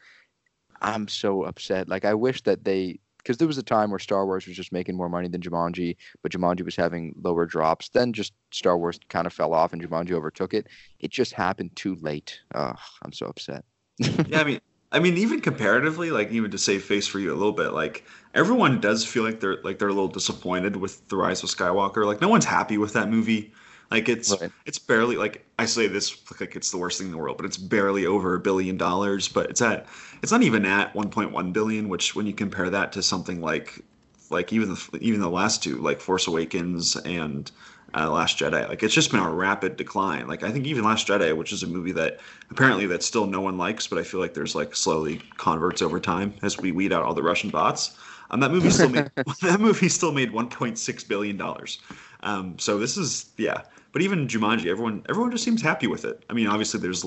[0.81, 1.89] I'm so upset.
[1.89, 4.71] Like I wish that they because there was a time where Star Wars was just
[4.71, 7.89] making more money than Jumanji, but Jumanji was having lower drops.
[7.89, 10.67] Then just Star Wars kind of fell off and Jumanji overtook it.
[10.99, 12.39] It just happened too late.
[12.55, 13.65] Ugh, I'm so upset.
[13.99, 14.61] yeah, I mean,
[14.93, 18.05] I mean, even comparatively, like even to save face for you a little bit, like
[18.38, 22.06] everyone does feel like they're like they're a little disappointed with the Rise of Skywalker.
[22.06, 23.52] Like no one's happy with that movie.
[23.89, 24.52] Like it's right.
[24.65, 27.45] it's barely like I say this like it's the worst thing in the world, but
[27.45, 29.28] it's barely over a billion dollars.
[29.28, 29.88] But it's at
[30.21, 31.89] it's not even at 1.1 billion.
[31.89, 33.84] Which when you compare that to something like
[34.30, 37.52] like even the even the last two like Force Awakens and
[37.95, 40.28] uh, Last Jedi, like it's just been a rapid decline.
[40.28, 42.19] Like I think even Last Jedi, which is a movie that
[42.52, 46.00] apparently that still no one likes, but I feel like there's like slowly converts over
[46.00, 47.97] time as we weed out all the Russian bots.
[48.29, 49.09] Um, that movie still made
[49.41, 51.79] that movie still made 1.6 billion dollars.
[52.21, 53.61] Um, so this is yeah.
[53.93, 56.23] But even Jumanji, everyone everyone just seems happy with it.
[56.29, 57.05] I mean, obviously there's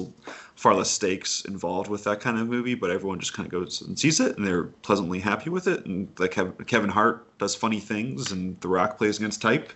[0.56, 3.82] far less stakes involved with that kind of movie, but everyone just kind of goes
[3.82, 5.86] and sees it, and they're pleasantly happy with it.
[5.86, 6.32] And like
[6.66, 9.72] Kevin Hart does funny things, and The Rock plays against type,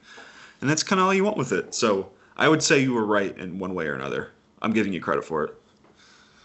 [0.60, 1.74] and that's kind of all you want with it.
[1.74, 4.32] So I would say you were right in one way or another.
[4.62, 5.54] I'm giving you credit for it.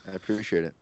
[0.08, 0.76] I appreciate it.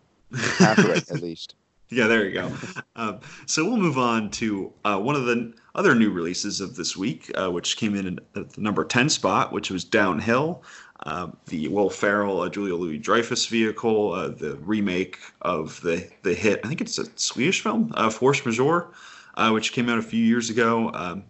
[0.57, 1.55] Half right, at least.
[1.89, 2.51] Yeah, there you go.
[2.97, 6.97] Um, so we'll move on to uh, one of the other new releases of this
[6.97, 10.63] week, uh, which came in at the number 10 spot, which was Downhill,
[11.05, 16.33] uh, the Will Ferrell, uh, Julia Louis Dreyfus vehicle, uh, the remake of the, the
[16.33, 18.89] hit, I think it's a Swedish film, uh, Force Majeure,
[19.35, 20.91] uh, which came out a few years ago.
[20.93, 21.23] Um,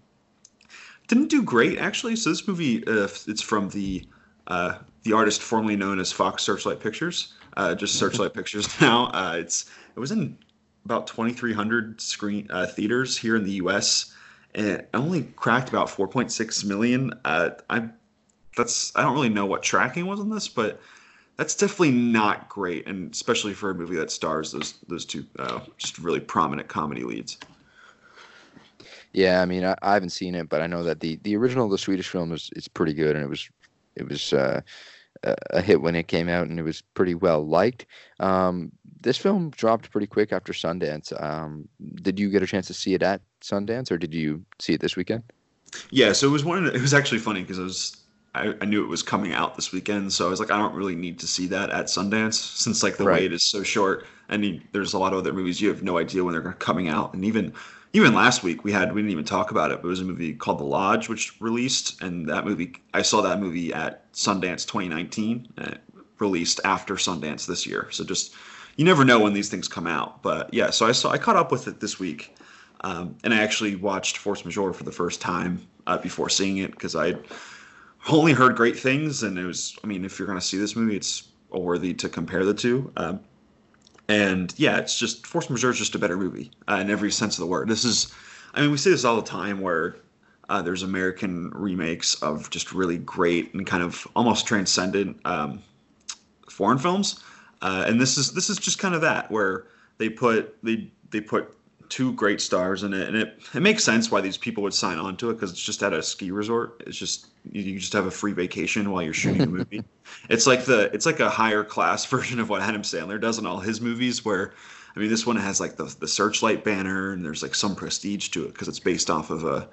[1.08, 2.16] didn't do great, actually.
[2.16, 4.08] So this movie, it's from the
[5.04, 7.34] the artist formerly known as Fox Searchlight Pictures.
[7.78, 9.10] just Searchlight Pictures now.
[9.36, 10.38] it's it was in
[10.88, 14.14] about 2,300 screen uh, theaters here in the U.S.
[14.56, 17.14] and only cracked about 4.6 million.
[17.26, 17.90] Uh, I
[18.56, 20.80] that's I don't really know what tracking was on this, but
[21.36, 25.60] that's definitely not great, and especially for a movie that stars those those two uh,
[25.78, 27.38] just really prominent comedy leads.
[29.12, 31.68] Yeah, I mean, I, I, haven't seen it, but I know that the the original,
[31.68, 33.50] the Swedish film, is is pretty good, and it was
[33.98, 34.62] it was uh,
[35.24, 37.86] a hit when it came out, and it was pretty well liked.
[38.20, 38.72] Um,
[39.02, 41.12] this film dropped pretty quick after Sundance.
[41.22, 44.74] Um, did you get a chance to see it at Sundance, or did you see
[44.74, 45.24] it this weekend?
[45.92, 46.66] Yeah, so it was one.
[46.66, 47.98] The, it was actually funny because I was
[48.38, 50.76] I, I, knew it was coming out this weekend, so I was like, I don't
[50.76, 53.22] really need to see that at Sundance since like the right.
[53.22, 56.24] wait is so short, and there's a lot of other movies you have no idea
[56.24, 57.54] when they're coming out, and even
[57.94, 60.06] even last week we had we didn't even talk about it, but it was a
[60.06, 64.66] movie called The Lodge which released, and that movie I saw that movie at Sundance
[64.66, 65.72] 2019, uh,
[66.20, 68.36] released after Sundance this year, so just
[68.78, 70.24] you never know when these things come out.
[70.24, 72.36] But yeah, so I saw I caught up with it this week,
[72.82, 76.72] um, and I actually watched Force Majeure for the first time uh, before seeing it
[76.72, 77.16] because I
[78.10, 80.96] only heard great things, and it was I mean if you're gonna see this movie,
[80.96, 82.92] it's worthy to compare the two.
[82.96, 83.20] Um,
[84.08, 87.38] and yeah, it's just Force Majeure is just a better movie uh, in every sense
[87.38, 87.68] of the word.
[87.68, 88.14] This is,
[88.54, 89.98] I mean, we say this all the time where
[90.50, 95.62] uh, there's American remakes of just really great and kind of almost transcendent um,
[96.50, 97.22] foreign films.
[97.62, 99.66] Uh, and this is this is just kind of that where
[99.98, 101.54] they put they they put
[101.90, 104.98] two great stars in it, and it it makes sense why these people would sign
[104.98, 106.82] on to it because it's just at a ski resort.
[106.86, 109.84] It's just you just have a free vacation while you're shooting a movie.
[110.30, 113.46] it's like the it's like a higher class version of what Adam Sandler does in
[113.46, 114.54] all his movies, where
[114.96, 118.30] I mean this one has like the the searchlight banner and there's like some prestige
[118.30, 119.68] to it because it's based off of a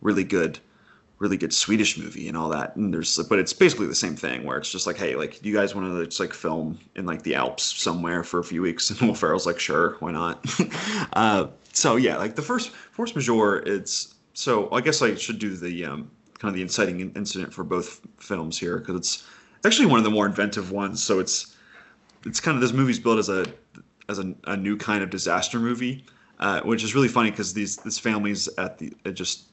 [0.00, 0.58] really good
[1.24, 2.76] really good Swedish movie and all that.
[2.76, 5.54] And there's, but it's basically the same thing where it's just like, hey, like, you
[5.54, 8.90] guys want to just like film in like the Alps somewhere for a few weeks?
[9.00, 10.44] And Will Ferrell's like, sure, why not?
[11.14, 15.56] uh, so yeah, like the first Force Majeure, it's so I guess I should do
[15.56, 19.26] the um, kind of the inciting incident for both films here because it's
[19.64, 21.02] actually one of the more inventive ones.
[21.02, 21.56] So it's
[22.26, 23.46] it's kind of this movie's built as a
[24.10, 26.04] as a, a new kind of disaster movie,
[26.38, 29.46] uh, which is really funny because these this family's at the just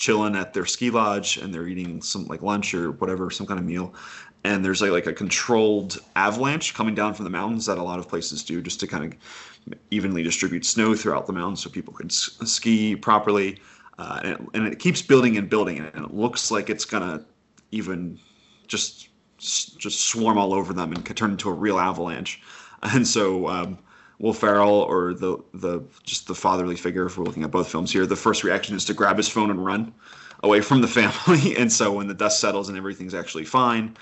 [0.00, 3.60] chilling at their ski lodge and they're eating some like lunch or whatever, some kind
[3.60, 3.94] of meal.
[4.42, 7.98] And there's like, like a controlled avalanche coming down from the mountains that a lot
[7.98, 11.92] of places do just to kind of evenly distribute snow throughout the mountains so people
[11.92, 13.58] can s- ski properly.
[13.98, 17.22] Uh, and, it, and, it, keeps building and building, and it looks like it's gonna
[17.70, 18.18] even
[18.66, 22.42] just just swarm all over them and turn into a real avalanche.
[22.82, 23.78] And so um,
[24.20, 27.90] Will Ferrell or the the just the fatherly figure, if we're looking at both films
[27.90, 29.94] here, the first reaction is to grab his phone and run
[30.42, 31.56] away from the family.
[31.58, 33.96] And so when the dust settles and everything's actually fine,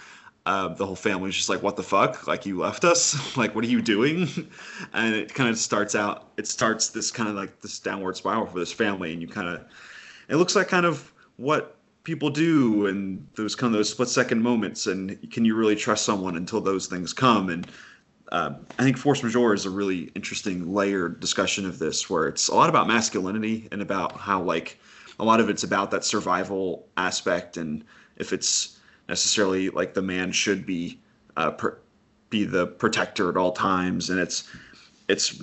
[0.45, 2.27] uh, the whole family's just like, "What the fuck?
[2.27, 3.37] Like you left us?
[3.37, 4.29] like what are you doing?"
[4.93, 6.33] and it kind of starts out.
[6.37, 9.49] It starts this kind of like this downward spiral for this family, and you kind
[9.49, 9.65] of.
[10.29, 14.43] It looks like kind of what people do and those kind of those split second
[14.43, 17.67] moments and can you really trust someone until those things come and
[18.33, 22.49] uh, I think force majeure is a really interesting layered discussion of this, where it's
[22.49, 24.79] a lot about masculinity and about how like
[25.19, 27.85] a lot of it's about that survival aspect, and
[28.17, 31.01] if it's necessarily like the man should be
[31.37, 31.53] uh,
[32.31, 34.51] be the protector at all times, and it's
[35.09, 35.43] it's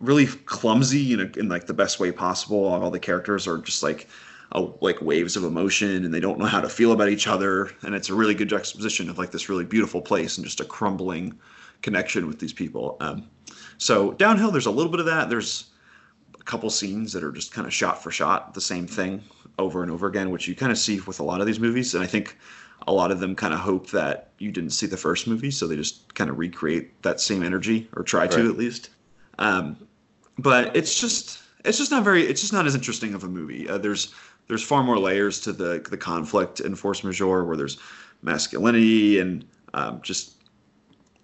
[0.00, 2.66] really clumsy in, a, in like the best way possible.
[2.66, 4.08] All the characters are just like
[4.52, 7.70] a, like waves of emotion, and they don't know how to feel about each other,
[7.82, 10.64] and it's a really good juxtaposition of like this really beautiful place and just a
[10.66, 11.38] crumbling
[11.84, 12.96] connection with these people.
[12.98, 13.28] Um,
[13.76, 15.28] so downhill, there's a little bit of that.
[15.28, 15.66] There's
[16.40, 19.22] a couple scenes that are just kind of shot for shot the same thing
[19.58, 21.94] over and over again, which you kind of see with a lot of these movies.
[21.94, 22.38] And I think
[22.88, 25.66] a lot of them kind of hope that you didn't see the first movie, so
[25.66, 28.30] they just kind of recreate that same energy or try right.
[28.32, 28.88] to at least.
[29.38, 29.76] Um,
[30.38, 33.68] but it's just it's just not very it's just not as interesting of a movie.
[33.68, 34.14] Uh, there's
[34.48, 37.78] there's far more layers to the the conflict in Force Majeure, where there's
[38.22, 39.44] masculinity and
[39.74, 40.33] um, just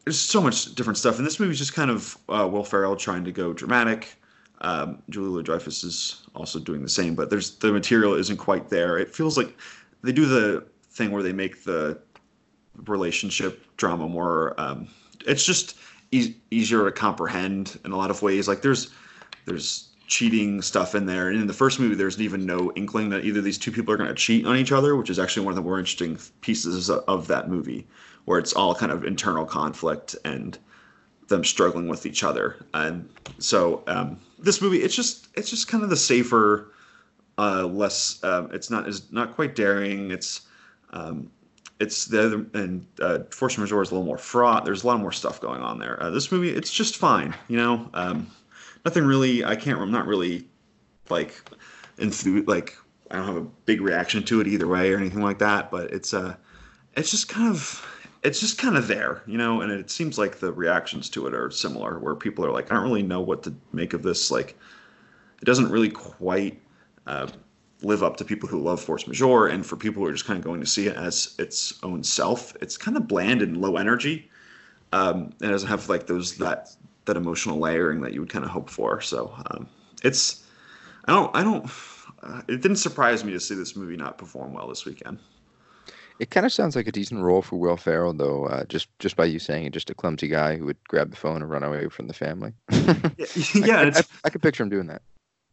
[0.04, 3.24] there's so much different stuff, and this movie's just kind of uh, Will Ferrell trying
[3.24, 4.16] to go dramatic.
[4.62, 8.98] Um, Julia Dreyfus is also doing the same, but there's the material isn't quite there.
[8.98, 9.56] It feels like
[10.02, 11.98] they do the thing where they make the
[12.86, 14.58] relationship drama more.
[14.58, 14.88] Um,
[15.26, 15.78] it's just
[16.12, 18.48] e- easier to comprehend in a lot of ways.
[18.48, 18.90] Like there's
[19.46, 23.24] there's cheating stuff in there, and in the first movie, there's even no inkling that
[23.24, 25.52] either these two people are going to cheat on each other, which is actually one
[25.52, 27.86] of the more interesting pieces of, of that movie
[28.24, 30.58] where it's all kind of internal conflict and
[31.28, 32.56] them struggling with each other.
[32.74, 36.72] And so um, this movie, it's just it's just kind of the safer,
[37.38, 38.22] uh, less.
[38.22, 40.10] Um, it's not is not quite daring.
[40.10, 40.42] It's
[40.90, 41.30] um,
[41.80, 44.66] it's the other and uh, Force Majeure is a little more fraught.
[44.66, 46.00] There's a lot more stuff going on there.
[46.02, 47.34] Uh, this movie, it's just fine.
[47.48, 48.30] You know, um,
[48.84, 49.44] nothing really.
[49.44, 49.80] I can't.
[49.80, 50.46] I'm not really
[51.08, 51.42] like
[51.98, 52.46] enthused.
[52.46, 52.76] Like
[53.10, 55.70] I don't have a big reaction to it either way or anything like that.
[55.70, 56.36] But it's uh,
[56.96, 57.86] it's just kind of
[58.22, 61.34] it's just kind of there, you know, and it seems like the reactions to it
[61.34, 64.30] are similar, where people are like, I don't really know what to make of this.
[64.30, 64.58] Like,
[65.40, 66.60] it doesn't really quite
[67.06, 67.28] uh,
[67.82, 70.38] live up to people who love Force Majeure, and for people who are just kind
[70.38, 73.76] of going to see it as its own self, it's kind of bland and low
[73.76, 74.30] energy.
[74.92, 76.70] Um, it doesn't have like those that
[77.06, 79.00] that emotional layering that you would kind of hope for.
[79.00, 79.68] So um,
[80.02, 80.44] it's
[81.06, 81.70] I don't I don't.
[82.22, 85.18] Uh, it didn't surprise me to see this movie not perform well this weekend.
[86.20, 88.44] It kind of sounds like a decent role for Will Ferrell, though.
[88.44, 91.16] Uh, just just by you saying it, just a clumsy guy who would grab the
[91.16, 92.52] phone and run away from the family.
[92.70, 92.94] yeah,
[93.54, 95.00] yeah I, I, I, could picture him doing that.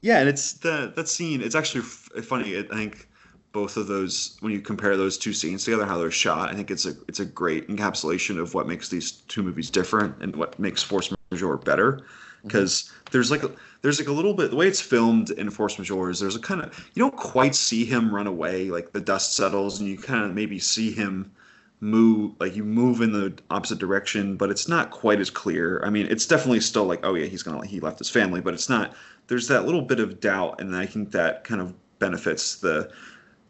[0.01, 1.41] Yeah, and it's the that scene.
[1.41, 2.59] It's actually funny.
[2.59, 3.07] I think
[3.53, 6.69] both of those, when you compare those two scenes together, how they're shot, I think
[6.69, 10.59] it's a it's a great encapsulation of what makes these two movies different and what
[10.59, 12.05] makes Force Majeure better.
[12.43, 13.07] Because mm-hmm.
[13.11, 13.43] there's like
[13.81, 16.39] there's like a little bit the way it's filmed in Force Majeure is there's a
[16.39, 19.97] kind of you don't quite see him run away like the dust settles and you
[19.97, 21.31] kind of maybe see him
[21.79, 25.81] move like you move in the opposite direction but it's not quite as clear.
[25.85, 28.53] I mean it's definitely still like oh yeah he's gonna he left his family but
[28.53, 28.93] it's not
[29.27, 32.91] there's that little bit of doubt and i think that kind of benefits the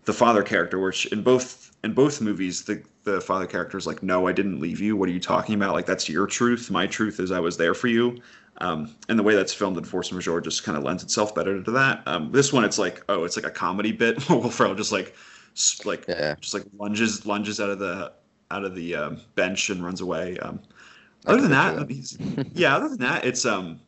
[0.06, 4.04] the father character which in both in both movies the the father character is like
[4.04, 4.98] no i didn't leave you.
[4.98, 5.74] What are you talking about?
[5.74, 6.70] Like that's your truth.
[6.70, 8.20] My truth is i was there for you
[8.60, 11.62] um, and the way that's filmed in Force Majeure just kind of lends itself better
[11.62, 12.02] to that.
[12.08, 14.28] Um, this one, it's like, oh, it's like a comedy bit.
[14.30, 15.16] Will Ferrell just like,
[15.86, 16.36] like, yeah.
[16.40, 18.12] just like lunges, lunges out of the
[18.50, 20.38] out of the um, bench and runs away.
[20.40, 20.60] Um,
[21.26, 22.48] other than that, that.
[22.54, 23.80] yeah, other than that, it's um,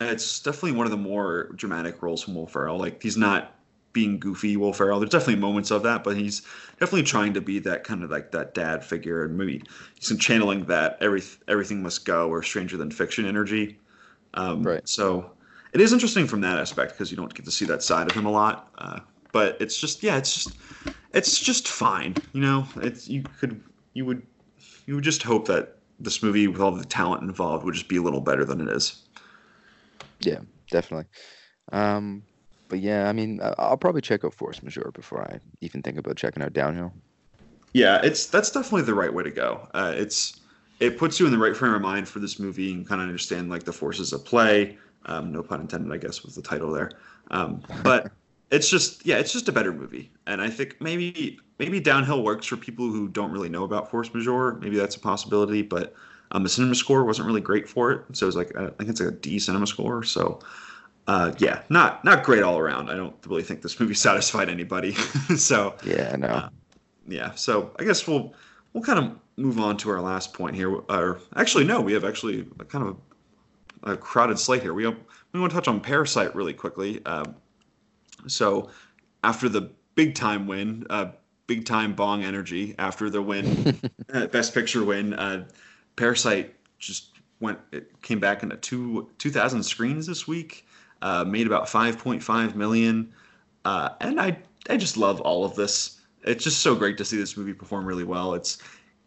[0.00, 2.78] it's definitely one of the more dramatic roles from Will Ferrell.
[2.78, 3.54] Like he's not
[3.92, 4.98] being goofy Will Ferrell.
[4.98, 6.42] There's definitely moments of that, but he's
[6.80, 9.62] definitely trying to be that kind of like that dad figure, and maybe
[9.98, 13.78] he's channeling that every everything must go or Stranger Than Fiction energy.
[14.34, 14.86] Um, right.
[14.88, 15.32] So
[15.72, 18.14] it is interesting from that aspect because you don't get to see that side of
[18.14, 18.70] him a lot.
[18.78, 19.00] Uh,
[19.32, 20.56] but it's just yeah, it's just
[21.12, 22.14] it's just fine.
[22.32, 23.62] You know, it's you could
[23.94, 24.22] you would
[24.86, 27.96] you would just hope that this movie with all the talent involved would just be
[27.96, 29.02] a little better than it is.
[30.20, 31.06] Yeah, definitely.
[31.72, 32.24] Um,
[32.68, 36.16] but yeah, I mean, I'll probably check out Force Majeure before I even think about
[36.16, 36.92] checking out Downhill.
[37.72, 39.68] Yeah, it's that's definitely the right way to go.
[39.74, 40.40] Uh, it's
[40.86, 43.06] it puts you in the right frame of mind for this movie and kind of
[43.08, 44.78] understand like the forces of play.
[45.06, 46.90] Um, no pun intended, I guess, with the title there.
[47.30, 48.10] Um, but
[48.50, 52.46] it's just yeah, it's just a better movie, and I think maybe maybe Downhill works
[52.46, 54.54] for people who don't really know about Force Majeure.
[54.60, 55.94] Maybe that's a possibility, but
[56.32, 58.90] Um, the cinema score wasn't really great for it, so it was like I think
[58.90, 60.02] it's like a D cinema score.
[60.02, 60.40] So
[61.06, 62.90] uh, yeah, not not great all around.
[62.90, 64.94] I don't really think this movie satisfied anybody.
[65.36, 66.48] so yeah, no, uh,
[67.06, 67.34] yeah.
[67.34, 68.34] So I guess we'll
[68.72, 70.70] we'll kind of move on to our last point here.
[70.74, 72.96] Or actually, no, we have actually a kind of
[73.82, 74.74] a, a crowded slate here.
[74.74, 77.04] We we want to touch on Parasite really quickly.
[77.04, 77.34] Um,
[78.26, 78.70] so
[79.22, 81.12] after the big time win, uh,
[81.46, 83.78] big time Bong energy after the win,
[84.12, 85.46] uh, Best Picture win, uh,
[85.96, 87.10] Parasite just
[87.40, 87.58] went.
[87.72, 90.66] It came back into two two thousand screens this week.
[91.02, 93.12] Uh, made about five point five million,
[93.64, 94.38] uh, and I
[94.70, 96.00] I just love all of this.
[96.22, 98.34] It's just so great to see this movie perform really well.
[98.34, 98.58] It's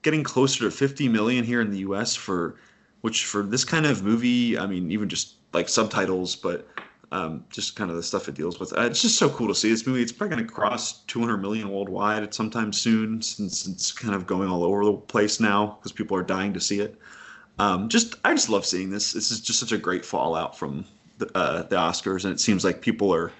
[0.07, 2.55] getting closer to 50 million here in the US for
[3.01, 6.65] which for this kind of movie, I mean, even just like subtitles, but
[7.11, 8.71] um, just kind of the stuff it deals with.
[8.71, 10.01] Uh, it's just so cool to see this movie.
[10.01, 14.15] It's probably going to cross 200 million worldwide at some time soon, since it's kind
[14.15, 16.97] of going all over the place now because people are dying to see it.
[17.59, 19.11] Um, just I just love seeing this.
[19.11, 20.85] This is just such a great fallout from
[21.17, 23.33] the, uh, the Oscars, and it seems like people are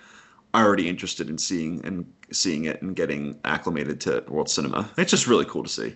[0.54, 4.90] already interested in seeing and seeing it and getting acclimated to world cinema.
[4.98, 5.96] It's just really cool to see.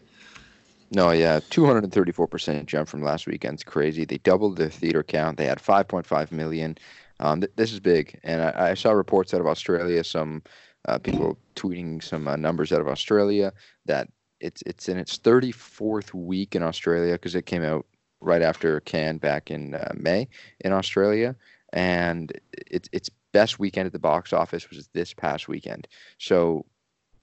[0.93, 4.03] No, yeah, 234% jump from last weekend's crazy.
[4.03, 5.37] They doubled their theater count.
[5.37, 6.77] They had 5.5 million.
[7.21, 10.03] Um, th- this is big, and I, I, saw reports out of Australia.
[10.03, 10.41] Some
[10.87, 13.53] uh, people tweeting some uh, numbers out of Australia
[13.85, 17.85] that it's it's in its 34th week in Australia because it came out
[18.21, 20.27] right after Cannes back in uh, May
[20.61, 21.35] in Australia,
[21.71, 22.33] and
[22.67, 25.87] it's its best weekend at the box office was this past weekend.
[26.17, 26.65] So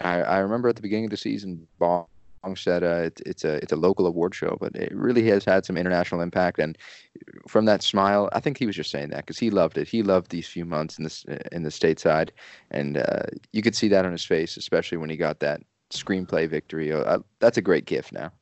[0.01, 2.07] I, I remember at the beginning of the season, Bong
[2.57, 5.65] said uh, it, it's a it's a local award show, but it really has had
[5.65, 6.59] some international impact.
[6.59, 6.77] And
[7.47, 9.89] from that smile, I think he was just saying that because he loved it.
[9.89, 12.31] He loved these few months in this in the stateside,
[12.71, 15.61] and uh, you could see that on his face, especially when he got that
[15.91, 16.93] screenplay victory.
[16.93, 18.33] Uh, that's a great gift now.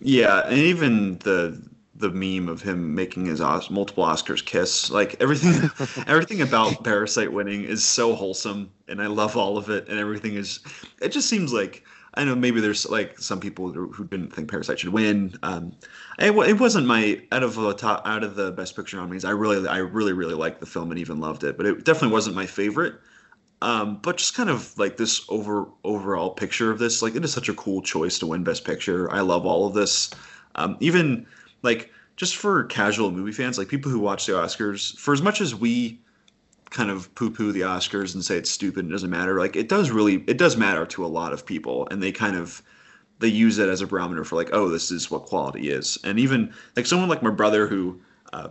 [0.00, 1.62] Yeah, and even the
[1.98, 4.90] the meme of him making his Os- multiple Oscars kiss.
[4.90, 5.70] Like everything,
[6.06, 9.88] everything about Parasite winning is so wholesome, and I love all of it.
[9.88, 10.60] And everything is,
[11.02, 11.84] it just seems like
[12.18, 15.38] I know maybe there's like some people who didn't think Parasite should win.
[15.44, 15.72] Um,
[16.18, 19.24] it, it wasn't my out of the top out of the Best Picture nominees.
[19.24, 22.12] I really, I really, really liked the film and even loved it, but it definitely
[22.12, 22.96] wasn't my favorite.
[23.62, 27.32] Um, but just kind of like this over overall picture of this, like it is
[27.32, 29.08] such a cool choice to win Best Picture.
[29.12, 30.10] I love all of this.
[30.56, 31.24] Um, even
[31.62, 35.40] like just for casual movie fans, like people who watch the Oscars, for as much
[35.40, 36.00] as we
[36.70, 39.38] kind of poo-poo the Oscars and say it's stupid and doesn't matter.
[39.38, 42.36] Like it does really it does matter to a lot of people and they kind
[42.36, 42.62] of
[43.20, 45.98] they use it as a barometer for like, oh, this is what quality is.
[46.04, 48.00] And even like someone like my brother who
[48.32, 48.48] uh,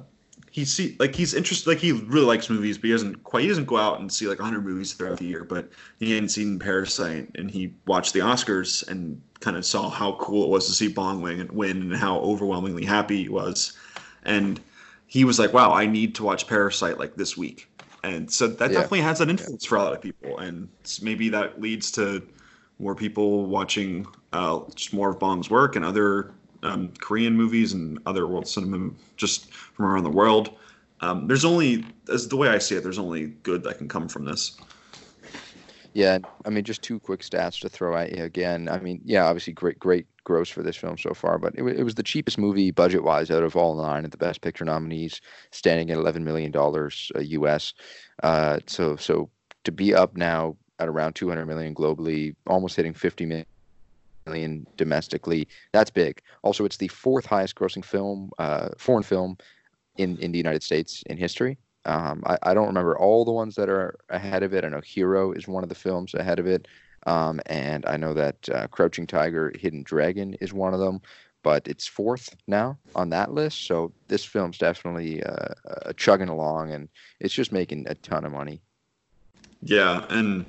[0.52, 3.48] he see like he's interested like he really likes movies, but he doesn't quite he
[3.48, 5.44] doesn't go out and see like 100 movies throughout the year.
[5.44, 10.14] But he hadn't seen Parasite, and he watched the Oscars and kind of saw how
[10.14, 13.74] cool it was to see Bong win win, and how overwhelmingly happy he was.
[14.24, 14.60] And
[15.06, 17.70] he was like, "Wow, I need to watch Parasite like this week."
[18.04, 18.76] And so that yeah.
[18.76, 19.70] definitely has an influence yeah.
[19.70, 20.68] for a lot of people and
[21.02, 22.22] maybe that leads to
[22.80, 26.32] more people watching uh, just more of Bong's work and other
[26.64, 30.58] um, Korean movies and other world cinema just from around the world.
[31.02, 34.08] Um, there's only, as the way I see it, there's only good that can come
[34.08, 34.58] from this.
[35.98, 38.70] Yeah, I mean, just two quick stats to throw at you again.
[38.70, 41.82] I mean, yeah, obviously great, great gross for this film so far, but it, it
[41.82, 45.22] was the cheapest movie budget wise out of all nine of the Best Picture nominees,
[45.50, 47.74] standing at eleven million dollars uh, U.S.
[48.22, 49.32] Uh, so so
[49.64, 53.26] to be up now at around two hundred million globally, almost hitting fifty
[54.28, 56.22] million domestically, that's big.
[56.44, 59.36] Also, it's the fourth highest grossing film, uh, foreign film,
[59.98, 61.58] in in the United States in history.
[61.88, 64.66] Um, I, I, don't remember all the ones that are ahead of it.
[64.66, 66.68] I know Hero is one of the films ahead of it.
[67.06, 71.02] Um, and I know that uh, Crouching Tiger, Hidden Dragon is one of them,
[71.44, 73.66] but it's fourth now on that list.
[73.66, 75.54] So this film's definitely uh,
[75.86, 76.90] uh, chugging along, and
[77.22, 78.62] it's just making a ton of money.
[79.64, 80.46] Yeah, and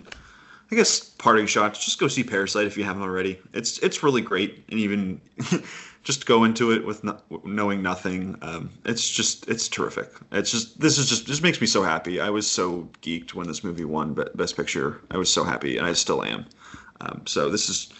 [0.73, 1.85] I guess parting shots.
[1.85, 3.41] Just go see Parasite if you haven't already.
[3.55, 5.21] It's it's really great, and even
[6.09, 8.35] just go into it with no, knowing nothing.
[8.41, 10.11] Um, it's just it's terrific.
[10.33, 12.19] It's just this is just just makes me so happy.
[12.19, 15.03] I was so geeked when this movie won Best Picture.
[15.11, 16.47] I was so happy, and I still am.
[17.03, 17.93] Um, so this is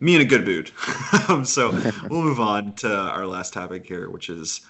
[0.00, 0.70] me in a good mood.
[1.28, 1.70] um, so
[2.10, 4.60] we'll move on to our last topic here, which is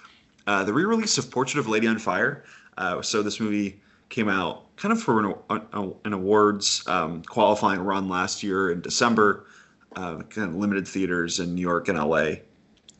[0.47, 2.45] uh, the re-release of Portrait of Lady on Fire.
[2.77, 5.19] Uh, so this movie came out kind of for
[5.49, 5.61] an,
[6.05, 9.45] an awards um, qualifying run last year in December,
[9.97, 12.35] uh, kind of limited theaters in New York and LA.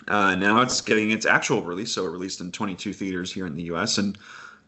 [0.07, 3.55] Uh, now it's getting its actual release, so it released in 22 theaters here in
[3.55, 3.97] the U.S.
[3.97, 4.17] and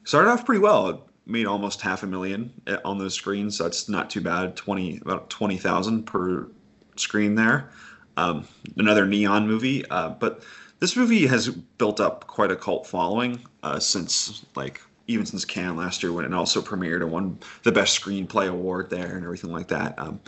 [0.03, 0.89] started off pretty well.
[0.89, 4.55] It made almost half a million eh, on those screens, so that's not too bad.
[4.55, 6.47] 20 about 20,000 per
[6.95, 7.69] screen there.
[8.17, 8.45] Um,
[8.77, 10.43] another neon movie, uh, but
[10.79, 15.75] this movie has built up quite a cult following uh, since like even since Cannes
[15.75, 19.51] last year when it also premiered and won the best screenplay award there and everything
[19.51, 19.97] like that.
[19.97, 20.19] Um,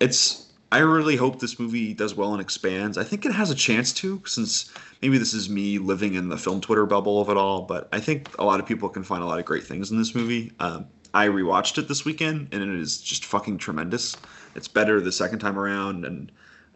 [0.00, 2.98] it's I really hope this movie does well and expands.
[2.98, 6.36] I think it has a chance to, since maybe this is me living in the
[6.36, 7.62] film Twitter bubble of it all.
[7.62, 9.96] But I think a lot of people can find a lot of great things in
[9.96, 10.52] this movie.
[10.60, 14.14] Um, I rewatched it this weekend, and it is just fucking tremendous.
[14.54, 16.30] It's better the second time around, and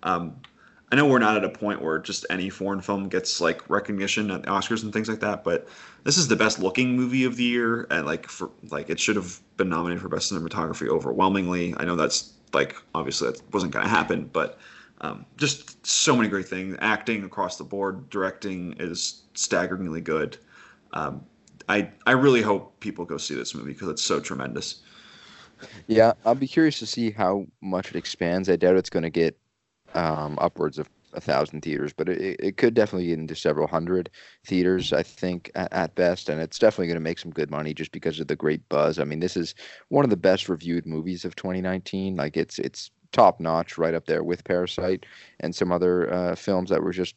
[0.05, 0.37] um,
[0.91, 4.31] I know we're not at a point where just any foreign film gets like recognition
[4.31, 5.69] at the Oscars and things like that, but
[6.05, 9.17] this is the best looking movie of the year, and like for like it should
[9.17, 11.75] have been nominated for best cinematography overwhelmingly.
[11.77, 14.59] I know that's like obviously that wasn't going to happen, but
[15.01, 16.77] um, just so many great things.
[16.81, 20.39] Acting across the board, directing is staggeringly good.
[20.93, 21.25] Um,
[21.69, 24.83] I I really hope people go see this movie because it's so tremendous.
[25.87, 28.49] Yeah, I'll be curious to see how much it expands.
[28.49, 29.39] I doubt it's going to get
[29.95, 34.11] um, upwards of a thousand theaters, but it, it could definitely get into several hundred
[34.45, 36.29] theaters, I think, at, at best.
[36.29, 38.99] And it's definitely going to make some good money just because of the great buzz.
[38.99, 39.55] I mean, this is
[39.89, 42.17] one of the best reviewed movies of 2019.
[42.17, 45.05] Like it's it's top notch, right up there with Parasite
[45.41, 47.15] and some other uh, films that were just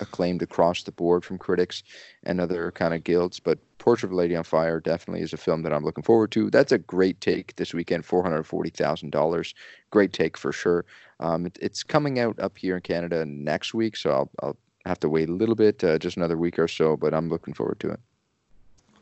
[0.00, 1.82] acclaimed across the board from critics
[2.24, 3.40] and other kind of guilds.
[3.40, 6.30] But Portrait of a Lady on Fire definitely is a film that I'm looking forward
[6.32, 6.50] to.
[6.50, 9.54] That's a great take this weekend, four hundred forty thousand dollars.
[9.90, 10.84] Great take for sure.
[11.20, 15.00] Um, it, it's coming out up here in Canada next week, so I'll, I'll have
[15.00, 16.96] to wait a little bit, uh, just another week or so.
[16.96, 18.00] But I'm looking forward to it.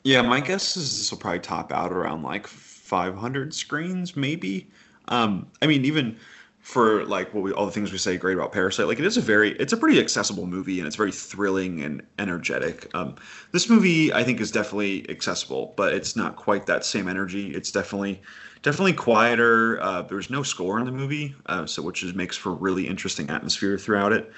[0.04, 4.70] Yeah, my guess is this will probably top out around like 500 screens, maybe.
[5.08, 6.16] Um, I mean, even
[6.66, 8.88] for like what we all the things we say great about Parasite.
[8.88, 12.02] Like it is a very it's a pretty accessible movie and it's very thrilling and
[12.18, 12.90] energetic.
[12.92, 13.14] Um,
[13.52, 17.54] this movie I think is definitely accessible, but it's not quite that same energy.
[17.54, 18.20] It's definitely
[18.62, 19.80] definitely quieter.
[19.80, 23.30] Uh, there's no score in the movie, uh, so which is, makes for really interesting
[23.30, 24.32] atmosphere throughout it.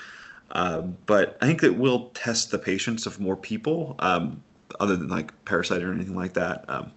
[0.51, 4.43] Uh, but I think it will test the patience of more people, um,
[4.81, 6.66] other than like Parasite or anything like that.
[6.68, 6.93] Um,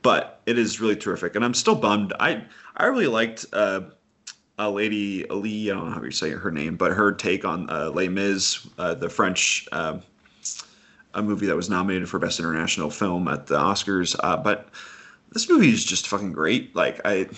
[0.00, 2.14] but it is really terrific, and I'm still bummed.
[2.18, 2.44] I
[2.78, 3.82] I really liked uh,
[4.68, 7.90] Lady Ali, I don't know how you say her name, but her take on uh,
[7.90, 9.98] Les Mis, uh, the French uh,
[11.14, 14.16] a movie that was nominated for Best International Film at the Oscars.
[14.22, 14.68] Uh, but
[15.32, 16.74] this movie is just fucking great.
[16.74, 17.28] Like I,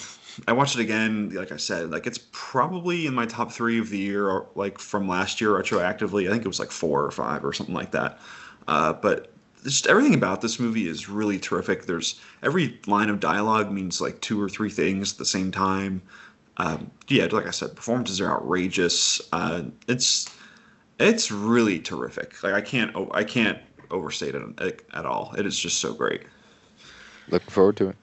[0.49, 1.31] I watched it again.
[1.31, 4.79] Like I said, like it's probably in my top three of the year, or like
[4.79, 6.27] from last year retroactively.
[6.27, 8.19] I think it was like four or five or something like that.
[8.69, 9.33] Uh, but
[9.65, 11.87] just everything about this movie is really terrific.
[11.87, 16.03] There's every line of dialogue means like two or three things at the same time
[16.59, 19.21] um, yeah, like I said, performances are outrageous.
[19.33, 20.35] Uh, it's
[20.99, 22.43] it's really terrific.
[22.43, 23.59] Like I can't I can't
[23.91, 25.35] overstate it at all.
[25.37, 26.23] It is just so great.
[27.29, 27.97] Looking forward to it.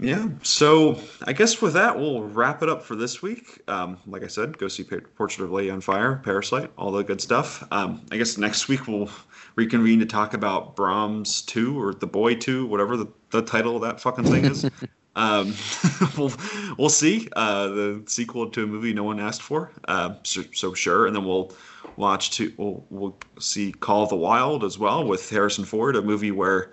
[0.00, 0.28] Yeah.
[0.42, 3.60] So I guess with that, we'll wrap it up for this week.
[3.66, 7.20] Um, like I said, go see Portrait of Lady on Fire, Parasite, all the good
[7.20, 7.66] stuff.
[7.72, 9.10] Um, I guess next week we'll
[9.56, 13.82] reconvene to talk about Brahms 2 or The Boy 2, whatever the, the title of
[13.82, 14.70] that fucking thing is.
[15.18, 15.52] Um,
[16.16, 16.32] we'll
[16.78, 19.72] we'll see uh, the sequel to a movie no one asked for.
[19.88, 21.52] Uh, so, so, sure, and then we'll
[21.96, 26.02] watch to we'll we'll see Call of the Wild as well with Harrison Ford, a
[26.02, 26.72] movie where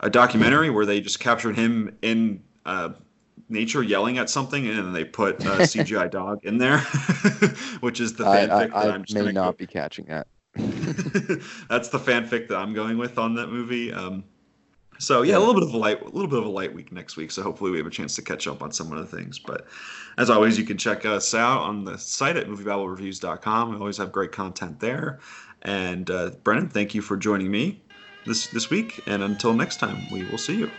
[0.00, 2.90] a documentary where they just captured him in uh,
[3.48, 6.78] nature yelling at something, and then they put a CGI dog in there,
[7.80, 9.58] which is the fanfic I, I, that I'm just may not go.
[9.58, 10.26] be catching that.
[10.56, 13.92] That's the fanfic that I'm going with on that movie.
[13.92, 14.24] Um,
[14.98, 16.92] so yeah, a little bit of a light, a little bit of a light week
[16.92, 17.30] next week.
[17.30, 19.38] So hopefully we have a chance to catch up on some of the things.
[19.38, 19.66] But
[20.18, 23.70] as always, you can check us out on the site at moviebabblereviews.com.
[23.70, 25.20] We always have great content there.
[25.62, 27.82] And uh, Brennan, thank you for joining me
[28.26, 29.02] this this week.
[29.06, 30.70] And until next time, we will see you.